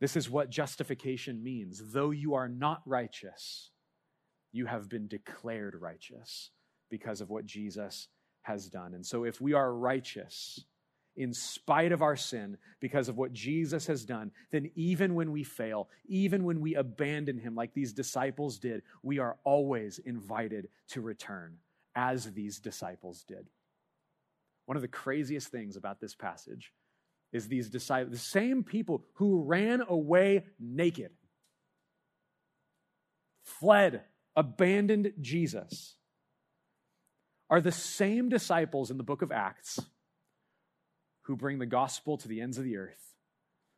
This 0.00 0.16
is 0.16 0.28
what 0.28 0.50
justification 0.50 1.42
means. 1.42 1.80
Though 1.92 2.10
you 2.10 2.34
are 2.34 2.48
not 2.48 2.82
righteous, 2.84 3.70
you 4.52 4.66
have 4.66 4.88
been 4.88 5.08
declared 5.08 5.74
righteous 5.80 6.50
because 6.90 7.20
of 7.20 7.30
what 7.30 7.46
Jesus 7.46 8.08
has 8.44 8.68
done. 8.68 8.94
And 8.94 9.04
so, 9.04 9.24
if 9.24 9.40
we 9.40 9.52
are 9.52 9.74
righteous 9.74 10.64
in 11.16 11.32
spite 11.32 11.92
of 11.92 12.02
our 12.02 12.16
sin 12.16 12.56
because 12.80 13.08
of 13.08 13.16
what 13.16 13.32
Jesus 13.32 13.86
has 13.86 14.04
done, 14.04 14.30
then 14.52 14.70
even 14.74 15.14
when 15.14 15.32
we 15.32 15.44
fail, 15.44 15.88
even 16.06 16.44
when 16.44 16.60
we 16.60 16.74
abandon 16.74 17.38
Him 17.38 17.54
like 17.54 17.74
these 17.74 17.92
disciples 17.92 18.58
did, 18.58 18.82
we 19.02 19.18
are 19.18 19.36
always 19.44 19.98
invited 19.98 20.68
to 20.90 21.00
return 21.00 21.56
as 21.94 22.32
these 22.32 22.58
disciples 22.58 23.24
did. 23.26 23.48
One 24.66 24.76
of 24.76 24.82
the 24.82 24.88
craziest 24.88 25.48
things 25.48 25.76
about 25.76 26.00
this 26.00 26.14
passage 26.14 26.72
is 27.32 27.48
these 27.48 27.68
disciples, 27.68 28.12
the 28.12 28.18
same 28.18 28.62
people 28.62 29.04
who 29.14 29.42
ran 29.42 29.82
away 29.88 30.44
naked, 30.58 31.10
fled, 33.42 34.02
abandoned 34.36 35.12
Jesus 35.20 35.96
are 37.50 37.60
the 37.60 37.72
same 37.72 38.28
disciples 38.28 38.90
in 38.90 38.96
the 38.96 39.02
book 39.02 39.22
of 39.22 39.32
Acts 39.32 39.80
who 41.22 41.36
bring 41.36 41.58
the 41.58 41.66
gospel 41.66 42.16
to 42.18 42.28
the 42.28 42.40
ends 42.40 42.58
of 42.58 42.64
the 42.64 42.76
earth, 42.76 43.14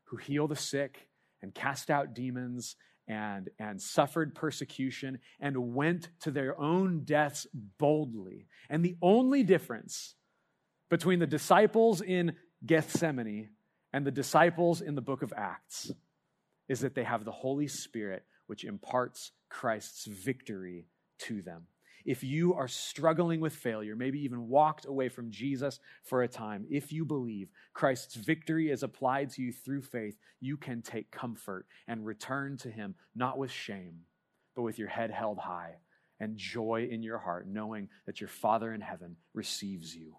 who 0.05 0.17
heal 0.17 0.49
the 0.49 0.57
sick 0.57 1.09
and 1.43 1.55
cast 1.55 1.91
out 1.91 2.15
demons 2.15 2.77
and, 3.09 3.51
and 3.59 3.81
suffered 3.81 4.35
persecution 4.35 5.21
and 5.41 5.75
went 5.75 6.09
to 6.21 6.31
their 6.31 6.59
own 6.61 7.05
deaths 7.05 7.47
boldly. 7.79 8.47
And 8.69 8.85
the 8.85 8.97
only 9.01 9.43
difference 9.43 10.15
between 10.89 11.19
the 11.19 11.27
disciples 11.27 12.01
in 12.01 12.35
Gethsemane 12.65 13.51
and 13.93 14.07
the 14.07 14.11
disciples 14.11 14.81
in 14.81 14.95
the 14.95 15.03
book 15.03 15.23
of 15.23 15.33
Acts 15.37 15.93
is 16.69 16.81
that 16.81 16.95
they 16.95 17.05
have 17.05 17.25
the 17.25 17.31
Holy 17.31 17.69
Spirit, 17.69 18.25
which 18.47 18.65
imparts 18.65 19.31
Christ's 19.49 20.07
victory 20.07 20.87
to 21.19 21.43
them 21.43 21.67
if 22.07 22.23
you 22.23 22.55
are 22.55 22.69
struggling 22.69 23.41
with 23.41 23.53
failure, 23.53 23.97
maybe 23.97 24.23
even 24.23 24.49
walked 24.49 24.87
away 24.87 25.09
from 25.09 25.31
Jesus 25.31 25.81
for 26.05 26.23
a 26.23 26.29
time, 26.29 26.65
if 26.71 26.93
you 26.93 27.05
believe 27.05 27.51
Christ's 27.75 28.15
victory 28.15 28.71
is 28.71 28.85
applied 28.85 29.31
to 29.31 29.43
you 29.43 29.53
through 29.53 29.83
faith, 29.83 30.17
you 30.41 30.57
can 30.57 30.83
take 30.83 31.11
comfort 31.11 31.67
and 31.89 32.07
return 32.07 32.57
to 32.59 32.71
Him, 32.71 32.95
not 33.15 33.39
with 33.39 33.51
shame, 33.51 34.03
but 34.55 34.63
with 34.63 34.79
your 34.79 34.89
head 34.89 35.11
held 35.11 35.39
high 35.39 35.75
and 36.21 36.37
joy 36.37 36.89
in 36.91 37.03
your 37.03 37.19
heart, 37.19 37.47
knowing 37.49 37.89
that 38.07 38.21
your 38.21 38.29
Father 38.29 38.73
in 38.73 38.81
heaven 38.81 39.17
receives 39.35 39.95
you. 39.95 40.15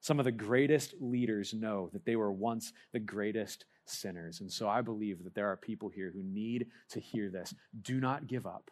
Some 0.00 0.18
of 0.18 0.24
the 0.24 0.32
greatest 0.32 0.94
leaders 1.00 1.54
know 1.54 1.90
that 1.92 2.04
they 2.04 2.16
were 2.16 2.32
once 2.32 2.72
the 2.92 2.98
greatest 2.98 3.66
sinners. 3.86 4.40
And 4.40 4.50
so 4.50 4.68
I 4.68 4.80
believe 4.80 5.22
that 5.24 5.34
there 5.34 5.50
are 5.50 5.56
people 5.56 5.88
here 5.88 6.10
who 6.14 6.22
need 6.22 6.66
to 6.90 7.00
hear 7.00 7.30
this. 7.30 7.54
Do 7.82 8.00
not 8.00 8.26
give 8.26 8.46
up. 8.46 8.70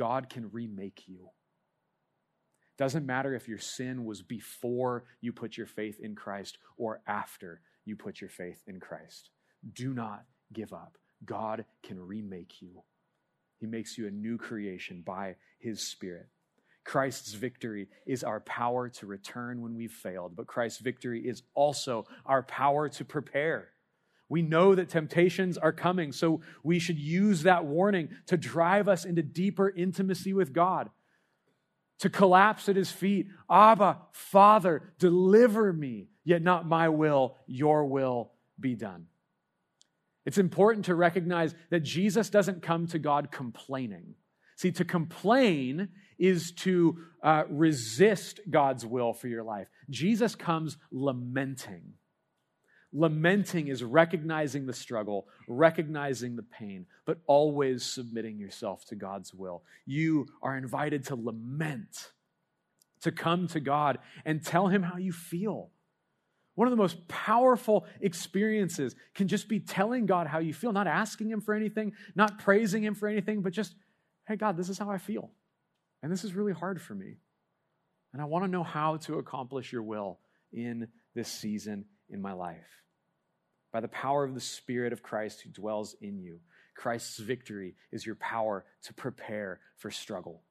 God 0.00 0.30
can 0.30 0.48
remake 0.50 1.02
you. 1.06 1.28
Doesn't 2.78 3.04
matter 3.04 3.34
if 3.34 3.48
your 3.48 3.58
sin 3.58 4.06
was 4.06 4.22
before 4.22 5.04
you 5.20 5.30
put 5.30 5.58
your 5.58 5.66
faith 5.66 6.00
in 6.00 6.14
Christ 6.14 6.56
or 6.78 7.02
after 7.06 7.60
you 7.84 7.96
put 7.96 8.18
your 8.18 8.30
faith 8.30 8.62
in 8.66 8.80
Christ. 8.80 9.28
Do 9.74 9.92
not 9.92 10.24
give 10.54 10.72
up. 10.72 10.96
God 11.26 11.66
can 11.82 12.00
remake 12.00 12.62
you. 12.62 12.82
He 13.58 13.66
makes 13.66 13.98
you 13.98 14.06
a 14.06 14.10
new 14.10 14.38
creation 14.38 15.02
by 15.04 15.36
His 15.58 15.86
Spirit. 15.86 16.28
Christ's 16.82 17.34
victory 17.34 17.88
is 18.06 18.24
our 18.24 18.40
power 18.40 18.88
to 18.88 19.06
return 19.06 19.60
when 19.60 19.74
we've 19.74 19.92
failed, 19.92 20.34
but 20.34 20.46
Christ's 20.46 20.80
victory 20.80 21.28
is 21.28 21.42
also 21.52 22.06
our 22.24 22.42
power 22.42 22.88
to 22.88 23.04
prepare. 23.04 23.68
We 24.30 24.42
know 24.42 24.74
that 24.76 24.88
temptations 24.88 25.58
are 25.58 25.72
coming, 25.72 26.12
so 26.12 26.40
we 26.62 26.78
should 26.78 26.98
use 26.98 27.42
that 27.42 27.66
warning 27.66 28.10
to 28.28 28.38
drive 28.38 28.88
us 28.88 29.04
into 29.04 29.22
deeper 29.22 29.68
intimacy 29.68 30.32
with 30.32 30.54
God, 30.54 30.88
to 31.98 32.08
collapse 32.08 32.68
at 32.68 32.76
his 32.76 32.92
feet. 32.92 33.26
Abba, 33.50 33.98
Father, 34.12 34.94
deliver 35.00 35.72
me, 35.72 36.08
yet 36.24 36.42
not 36.42 36.66
my 36.66 36.88
will, 36.88 37.36
your 37.48 37.84
will 37.84 38.30
be 38.58 38.76
done. 38.76 39.06
It's 40.24 40.38
important 40.38 40.84
to 40.84 40.94
recognize 40.94 41.54
that 41.70 41.80
Jesus 41.80 42.30
doesn't 42.30 42.62
come 42.62 42.86
to 42.88 43.00
God 43.00 43.32
complaining. 43.32 44.14
See, 44.54 44.70
to 44.72 44.84
complain 44.84 45.88
is 46.18 46.52
to 46.52 46.98
uh, 47.22 47.44
resist 47.48 48.40
God's 48.48 48.86
will 48.86 49.12
for 49.12 49.26
your 49.26 49.42
life. 49.42 49.66
Jesus 49.88 50.36
comes 50.36 50.76
lamenting. 50.92 51.94
Lamenting 52.92 53.68
is 53.68 53.84
recognizing 53.84 54.66
the 54.66 54.72
struggle, 54.72 55.28
recognizing 55.46 56.34
the 56.34 56.42
pain, 56.42 56.86
but 57.04 57.18
always 57.26 57.84
submitting 57.84 58.38
yourself 58.38 58.84
to 58.86 58.96
God's 58.96 59.32
will. 59.32 59.62
You 59.86 60.26
are 60.42 60.56
invited 60.56 61.06
to 61.06 61.14
lament, 61.14 62.10
to 63.02 63.12
come 63.12 63.46
to 63.48 63.60
God 63.60 63.98
and 64.24 64.44
tell 64.44 64.66
Him 64.66 64.82
how 64.82 64.96
you 64.96 65.12
feel. 65.12 65.70
One 66.56 66.66
of 66.66 66.72
the 66.72 66.76
most 66.76 67.06
powerful 67.06 67.86
experiences 68.00 68.96
can 69.14 69.28
just 69.28 69.48
be 69.48 69.60
telling 69.60 70.06
God 70.06 70.26
how 70.26 70.40
you 70.40 70.52
feel, 70.52 70.72
not 70.72 70.88
asking 70.88 71.30
Him 71.30 71.40
for 71.40 71.54
anything, 71.54 71.92
not 72.16 72.40
praising 72.40 72.82
Him 72.82 72.96
for 72.96 73.08
anything, 73.08 73.40
but 73.40 73.52
just, 73.52 73.76
hey, 74.26 74.34
God, 74.34 74.56
this 74.56 74.68
is 74.68 74.78
how 74.78 74.90
I 74.90 74.98
feel. 74.98 75.30
And 76.02 76.10
this 76.10 76.24
is 76.24 76.34
really 76.34 76.52
hard 76.52 76.82
for 76.82 76.94
me. 76.94 77.18
And 78.12 78.20
I 78.20 78.24
want 78.24 78.44
to 78.44 78.50
know 78.50 78.64
how 78.64 78.96
to 78.96 79.18
accomplish 79.18 79.72
your 79.72 79.84
will 79.84 80.18
in 80.52 80.88
this 81.14 81.28
season 81.28 81.84
in 82.10 82.20
my 82.20 82.32
life. 82.32 82.82
By 83.72 83.80
the 83.80 83.88
power 83.88 84.24
of 84.24 84.34
the 84.34 84.40
Spirit 84.40 84.92
of 84.92 85.02
Christ 85.02 85.42
who 85.42 85.50
dwells 85.50 85.94
in 86.00 86.18
you, 86.18 86.40
Christ's 86.74 87.18
victory 87.18 87.74
is 87.92 88.04
your 88.06 88.16
power 88.16 88.64
to 88.84 88.94
prepare 88.94 89.60
for 89.76 89.90
struggle. 89.90 90.42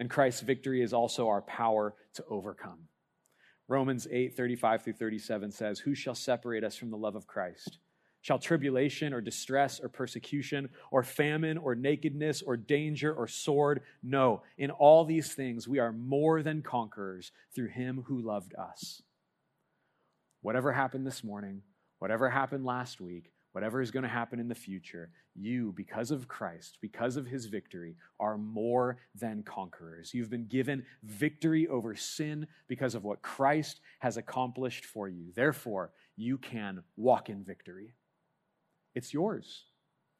And 0.00 0.08
Christ's 0.08 0.42
victory 0.42 0.82
is 0.82 0.92
also 0.92 1.28
our 1.28 1.42
power 1.42 1.94
to 2.14 2.24
overcome. 2.30 2.88
Romans 3.66 4.06
8, 4.10 4.36
35 4.36 4.82
through 4.82 4.92
37 4.94 5.50
says, 5.50 5.80
Who 5.80 5.94
shall 5.94 6.14
separate 6.14 6.64
us 6.64 6.76
from 6.76 6.90
the 6.90 6.96
love 6.96 7.16
of 7.16 7.26
Christ? 7.26 7.78
Shall 8.22 8.38
tribulation 8.38 9.12
or 9.12 9.20
distress 9.20 9.80
or 9.80 9.88
persecution 9.88 10.70
or 10.90 11.02
famine 11.02 11.58
or 11.58 11.74
nakedness 11.74 12.42
or 12.42 12.56
danger 12.56 13.12
or 13.12 13.28
sword? 13.28 13.82
No, 14.02 14.42
in 14.56 14.70
all 14.70 15.04
these 15.04 15.34
things 15.34 15.68
we 15.68 15.78
are 15.78 15.92
more 15.92 16.42
than 16.42 16.62
conquerors 16.62 17.30
through 17.54 17.68
him 17.68 18.04
who 18.06 18.20
loved 18.20 18.54
us. 18.54 19.02
Whatever 20.42 20.72
happened 20.72 21.06
this 21.06 21.24
morning, 21.24 21.62
whatever 21.98 22.28
happened 22.30 22.64
last 22.64 23.00
week, 23.00 23.32
whatever 23.52 23.80
is 23.80 23.90
going 23.90 24.04
to 24.04 24.08
happen 24.08 24.38
in 24.38 24.48
the 24.48 24.54
future, 24.54 25.10
you, 25.34 25.72
because 25.76 26.10
of 26.10 26.28
Christ, 26.28 26.78
because 26.80 27.16
of 27.16 27.26
his 27.26 27.46
victory, 27.46 27.96
are 28.20 28.38
more 28.38 28.98
than 29.14 29.42
conquerors. 29.42 30.12
You've 30.14 30.30
been 30.30 30.46
given 30.46 30.84
victory 31.02 31.66
over 31.66 31.96
sin 31.96 32.46
because 32.68 32.94
of 32.94 33.04
what 33.04 33.22
Christ 33.22 33.80
has 34.00 34.16
accomplished 34.16 34.84
for 34.84 35.08
you. 35.08 35.32
Therefore, 35.34 35.92
you 36.16 36.38
can 36.38 36.82
walk 36.96 37.30
in 37.30 37.44
victory. 37.44 37.94
It's 38.94 39.12
yours, 39.12 39.64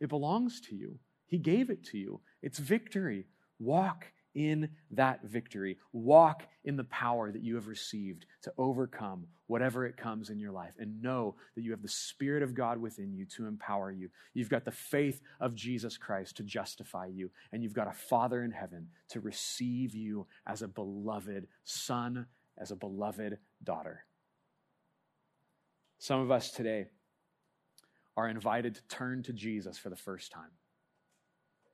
it 0.00 0.08
belongs 0.08 0.60
to 0.62 0.74
you. 0.74 0.98
He 1.26 1.38
gave 1.38 1.68
it 1.68 1.84
to 1.86 1.98
you. 1.98 2.20
It's 2.42 2.58
victory. 2.58 3.26
Walk 3.58 4.06
in 4.38 4.68
that 4.92 5.24
victory. 5.24 5.78
Walk 5.92 6.44
in 6.64 6.76
the 6.76 6.84
power 6.84 7.32
that 7.32 7.42
you 7.42 7.56
have 7.56 7.66
received 7.66 8.24
to 8.42 8.52
overcome 8.56 9.26
whatever 9.48 9.84
it 9.84 9.96
comes 9.96 10.30
in 10.30 10.38
your 10.38 10.52
life. 10.52 10.74
And 10.78 11.02
know 11.02 11.34
that 11.56 11.62
you 11.62 11.72
have 11.72 11.82
the 11.82 11.88
Spirit 11.88 12.44
of 12.44 12.54
God 12.54 12.78
within 12.78 13.12
you 13.12 13.26
to 13.36 13.46
empower 13.46 13.90
you. 13.90 14.10
You've 14.34 14.48
got 14.48 14.64
the 14.64 14.70
faith 14.70 15.20
of 15.40 15.56
Jesus 15.56 15.98
Christ 15.98 16.36
to 16.36 16.44
justify 16.44 17.06
you. 17.06 17.32
And 17.50 17.64
you've 17.64 17.74
got 17.74 17.88
a 17.88 17.92
Father 17.92 18.44
in 18.44 18.52
heaven 18.52 18.90
to 19.08 19.20
receive 19.20 19.92
you 19.92 20.28
as 20.46 20.62
a 20.62 20.68
beloved 20.68 21.48
son, 21.64 22.26
as 22.56 22.70
a 22.70 22.76
beloved 22.76 23.38
daughter. 23.64 24.04
Some 25.98 26.20
of 26.20 26.30
us 26.30 26.52
today 26.52 26.86
are 28.16 28.28
invited 28.28 28.76
to 28.76 28.82
turn 28.88 29.24
to 29.24 29.32
Jesus 29.32 29.78
for 29.78 29.90
the 29.90 29.96
first 29.96 30.30
time. 30.30 30.52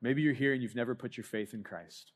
Maybe 0.01 0.23
you're 0.23 0.33
here 0.35 0.53
and 0.53 0.63
you've 0.63 0.75
never 0.75 0.95
put 0.95 1.17
your 1.19 1.25
faith 1.25 1.53
in 1.53 1.63
Christ. 1.63 2.13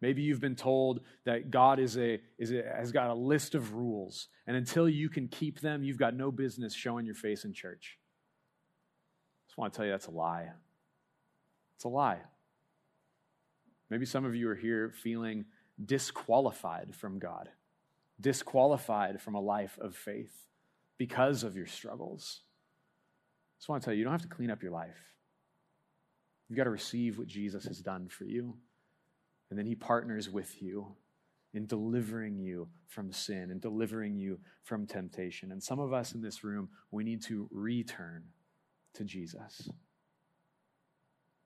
Maybe 0.00 0.22
you've 0.22 0.40
been 0.40 0.54
told 0.54 1.00
that 1.24 1.50
God 1.50 1.80
is 1.80 1.98
a, 1.98 2.20
is 2.38 2.52
a, 2.52 2.62
has 2.76 2.92
got 2.92 3.10
a 3.10 3.14
list 3.14 3.54
of 3.54 3.74
rules, 3.74 4.28
and 4.46 4.56
until 4.56 4.88
you 4.88 5.08
can 5.08 5.28
keep 5.28 5.60
them, 5.60 5.82
you've 5.82 5.98
got 5.98 6.14
no 6.14 6.30
business 6.30 6.74
showing 6.74 7.04
your 7.04 7.16
face 7.16 7.44
in 7.44 7.52
church. 7.52 7.98
I 7.98 9.50
just 9.50 9.58
want 9.58 9.72
to 9.72 9.76
tell 9.76 9.86
you 9.86 9.92
that's 9.92 10.06
a 10.06 10.12
lie. 10.12 10.50
It's 11.76 11.84
a 11.84 11.88
lie. 11.88 12.20
Maybe 13.90 14.06
some 14.06 14.24
of 14.24 14.34
you 14.34 14.48
are 14.50 14.54
here 14.54 14.92
feeling 15.02 15.46
disqualified 15.84 16.94
from 16.94 17.18
God, 17.18 17.48
disqualified 18.20 19.20
from 19.20 19.34
a 19.34 19.40
life 19.40 19.78
of 19.80 19.96
faith 19.96 20.46
because 20.96 21.42
of 21.42 21.56
your 21.56 21.66
struggles. 21.66 22.42
I 22.42 23.60
just 23.60 23.68
want 23.68 23.82
to 23.82 23.84
tell 23.86 23.94
you, 23.94 23.98
you 23.98 24.04
don't 24.04 24.12
have 24.12 24.22
to 24.22 24.28
clean 24.28 24.50
up 24.50 24.62
your 24.62 24.72
life. 24.72 25.14
You've 26.48 26.56
got 26.56 26.64
to 26.64 26.70
receive 26.70 27.18
what 27.18 27.26
Jesus 27.26 27.64
has 27.64 27.78
done 27.80 28.08
for 28.08 28.24
you. 28.24 28.56
And 29.50 29.58
then 29.58 29.66
he 29.66 29.74
partners 29.74 30.28
with 30.28 30.62
you 30.62 30.94
in 31.54 31.66
delivering 31.66 32.38
you 32.38 32.68
from 32.86 33.12
sin 33.12 33.50
and 33.50 33.60
delivering 33.60 34.16
you 34.16 34.38
from 34.62 34.86
temptation. 34.86 35.52
And 35.52 35.62
some 35.62 35.78
of 35.78 35.92
us 35.92 36.12
in 36.14 36.20
this 36.20 36.44
room, 36.44 36.68
we 36.90 37.04
need 37.04 37.22
to 37.24 37.48
return 37.50 38.24
to 38.94 39.04
Jesus. 39.04 39.68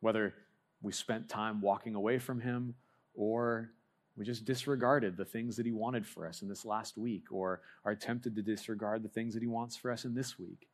Whether 0.00 0.34
we 0.82 0.92
spent 0.92 1.28
time 1.28 1.60
walking 1.60 1.94
away 1.94 2.18
from 2.18 2.40
him 2.40 2.74
or 3.14 3.70
we 4.16 4.24
just 4.24 4.44
disregarded 4.44 5.16
the 5.16 5.24
things 5.24 5.56
that 5.56 5.64
he 5.64 5.72
wanted 5.72 6.06
for 6.06 6.26
us 6.26 6.42
in 6.42 6.48
this 6.48 6.64
last 6.64 6.98
week 6.98 7.24
or 7.30 7.62
are 7.84 7.94
tempted 7.94 8.34
to 8.34 8.42
disregard 8.42 9.02
the 9.02 9.08
things 9.08 9.34
that 9.34 9.42
he 9.42 9.48
wants 9.48 9.76
for 9.76 9.90
us 9.90 10.04
in 10.04 10.14
this 10.14 10.38
week. 10.38 10.68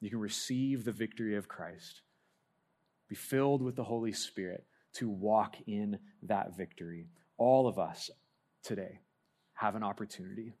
You 0.00 0.10
can 0.10 0.18
receive 0.18 0.84
the 0.84 0.92
victory 0.92 1.36
of 1.36 1.48
Christ, 1.48 2.02
be 3.08 3.14
filled 3.14 3.62
with 3.62 3.76
the 3.76 3.84
Holy 3.84 4.12
Spirit 4.12 4.66
to 4.94 5.08
walk 5.08 5.56
in 5.66 5.98
that 6.22 6.56
victory. 6.56 7.06
All 7.36 7.66
of 7.66 7.78
us 7.78 8.10
today 8.62 9.00
have 9.54 9.74
an 9.74 9.82
opportunity 9.82 10.54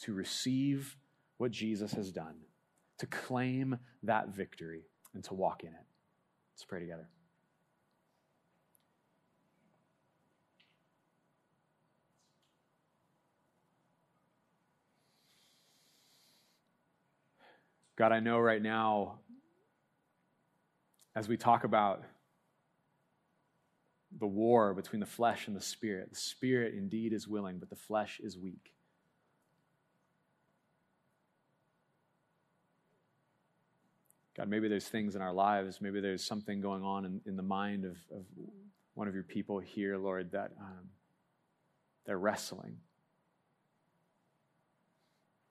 to 0.00 0.12
receive 0.12 0.96
what 1.38 1.50
Jesus 1.50 1.92
has 1.92 2.10
done, 2.10 2.36
to 2.98 3.06
claim 3.06 3.78
that 4.02 4.28
victory, 4.28 4.82
and 5.14 5.24
to 5.24 5.34
walk 5.34 5.62
in 5.62 5.70
it. 5.70 5.86
Let's 6.54 6.64
pray 6.64 6.80
together. 6.80 7.08
God, 17.96 18.12
I 18.12 18.20
know 18.20 18.38
right 18.38 18.60
now, 18.60 19.18
as 21.14 21.28
we 21.28 21.36
talk 21.36 21.64
about 21.64 22.02
the 24.18 24.26
war 24.26 24.74
between 24.74 25.00
the 25.00 25.06
flesh 25.06 25.46
and 25.46 25.56
the 25.56 25.60
spirit. 25.60 26.10
The 26.10 26.18
spirit 26.18 26.74
indeed 26.74 27.12
is 27.12 27.26
willing, 27.26 27.58
but 27.58 27.70
the 27.70 27.76
flesh 27.76 28.20
is 28.22 28.38
weak. 28.38 28.72
God, 34.36 34.48
maybe 34.48 34.68
there's 34.68 34.88
things 34.88 35.14
in 35.14 35.20
our 35.20 35.32
lives, 35.32 35.80
maybe 35.80 36.00
there's 36.00 36.24
something 36.24 36.60
going 36.60 36.82
on 36.82 37.04
in, 37.04 37.20
in 37.26 37.36
the 37.36 37.42
mind 37.42 37.84
of, 37.84 37.96
of 38.10 38.24
one 38.94 39.06
of 39.06 39.14
your 39.14 39.24
people 39.24 39.58
here, 39.58 39.98
Lord, 39.98 40.32
that 40.32 40.52
um, 40.58 40.88
they're 42.06 42.18
wrestling. 42.18 42.78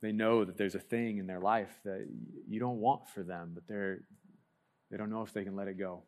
They 0.01 0.11
know 0.11 0.45
that 0.45 0.57
there's 0.57 0.73
a 0.73 0.79
thing 0.79 1.19
in 1.19 1.27
their 1.27 1.39
life 1.39 1.69
that 1.85 2.07
you 2.47 2.59
don't 2.59 2.79
want 2.79 3.07
for 3.07 3.21
them, 3.21 3.51
but 3.53 3.67
they're, 3.67 3.99
they 4.89 4.97
don't 4.97 5.11
know 5.11 5.21
if 5.21 5.31
they 5.31 5.43
can 5.43 5.55
let 5.55 5.67
it 5.67 5.77
go. 5.77 6.01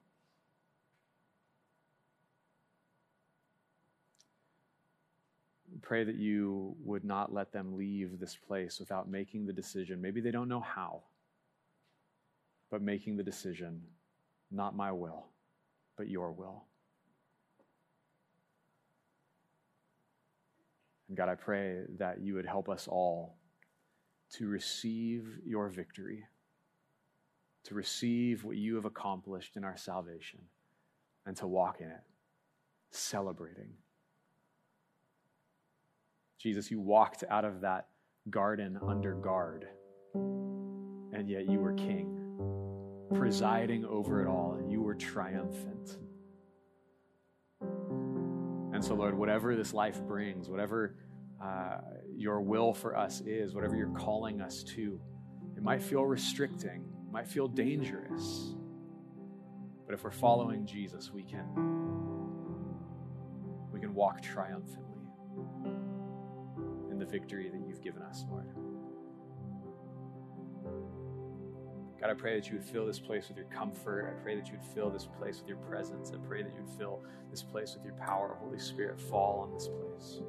Pray 5.83 6.03
that 6.03 6.15
you 6.15 6.75
would 6.83 7.03
not 7.03 7.33
let 7.33 7.51
them 7.51 7.77
leave 7.77 8.19
this 8.19 8.35
place 8.35 8.79
without 8.79 9.09
making 9.09 9.45
the 9.45 9.53
decision. 9.53 10.01
Maybe 10.01 10.21
they 10.21 10.31
don't 10.31 10.47
know 10.47 10.61
how, 10.61 11.03
but 12.71 12.81
making 12.81 13.17
the 13.17 13.23
decision, 13.23 13.81
not 14.49 14.75
my 14.75 14.91
will, 14.91 15.27
but 15.97 16.09
your 16.09 16.31
will. 16.31 16.63
And 21.09 21.17
God, 21.17 21.29
I 21.29 21.35
pray 21.35 21.81
that 21.99 22.21
you 22.21 22.33
would 22.33 22.45
help 22.45 22.69
us 22.69 22.87
all 22.87 23.35
to 24.31 24.47
receive 24.47 25.27
your 25.45 25.67
victory, 25.69 26.23
to 27.65 27.75
receive 27.75 28.43
what 28.43 28.55
you 28.55 28.75
have 28.75 28.85
accomplished 28.85 29.57
in 29.57 29.63
our 29.63 29.77
salvation, 29.77 30.39
and 31.25 31.35
to 31.37 31.45
walk 31.45 31.81
in 31.81 31.87
it, 31.87 32.03
celebrating 32.89 33.73
Jesus, 36.43 36.69
you 36.69 36.81
walked 36.81 37.23
out 37.29 37.45
of 37.45 37.61
that 37.61 37.87
garden 38.29 38.77
under 38.85 39.13
guard, 39.13 39.65
and 40.13 41.29
yet 41.29 41.49
you 41.49 41.57
were 41.57 41.71
king, 41.71 42.19
presiding 43.15 43.85
over 43.85 44.21
it 44.21 44.27
all, 44.27 44.57
and 44.59 44.69
you 44.69 44.81
were 44.81 44.93
triumphant. 44.93 45.99
And 48.73 48.83
so, 48.83 48.93
Lord, 48.93 49.17
whatever 49.17 49.55
this 49.55 49.73
life 49.73 50.03
brings, 50.03 50.49
whatever 50.49 50.97
uh, 51.41 51.77
your 52.13 52.41
will 52.41 52.73
for 52.73 52.97
us 52.97 53.21
is, 53.21 53.55
whatever 53.55 53.77
you're 53.77 53.87
calling 53.87 54.41
us 54.41 54.63
to, 54.63 54.99
it 55.55 55.63
might 55.63 55.81
feel 55.81 56.05
restricting, 56.05 56.83
might 57.09 57.27
feel 57.29 57.47
dangerous. 57.47 58.53
But 59.85 59.93
if 59.93 60.03
we're 60.03 60.11
following 60.11 60.65
Jesus, 60.65 61.09
we 61.09 61.23
can 61.23 61.45
we 63.71 63.79
can 63.79 63.93
walk 63.93 64.21
triumphantly 64.21 64.83
the 67.03 67.11
victory 67.11 67.49
that 67.49 67.61
you've 67.67 67.81
given 67.81 68.01
us, 68.01 68.25
Lord. 68.29 68.47
God, 71.99 72.09
I 72.09 72.13
pray 72.13 72.39
that 72.39 72.49
you 72.49 72.57
would 72.57 72.65
fill 72.65 72.85
this 72.85 72.99
place 72.99 73.27
with 73.27 73.37
your 73.37 73.47
comfort. 73.47 74.07
I 74.09 74.21
pray 74.21 74.35
that 74.35 74.47
you 74.47 74.53
would 74.53 74.73
fill 74.73 74.89
this 74.89 75.05
place 75.05 75.39
with 75.39 75.47
your 75.47 75.57
presence. 75.57 76.11
I 76.13 76.17
pray 76.25 76.43
that 76.43 76.53
you 76.53 76.61
would 76.63 76.77
fill 76.77 77.01
this 77.29 77.43
place 77.43 77.75
with 77.75 77.85
your 77.85 77.95
power. 77.95 78.37
Holy 78.41 78.59
Spirit, 78.59 78.99
fall 78.99 79.41
on 79.41 79.53
this 79.53 79.67
place. 79.67 80.21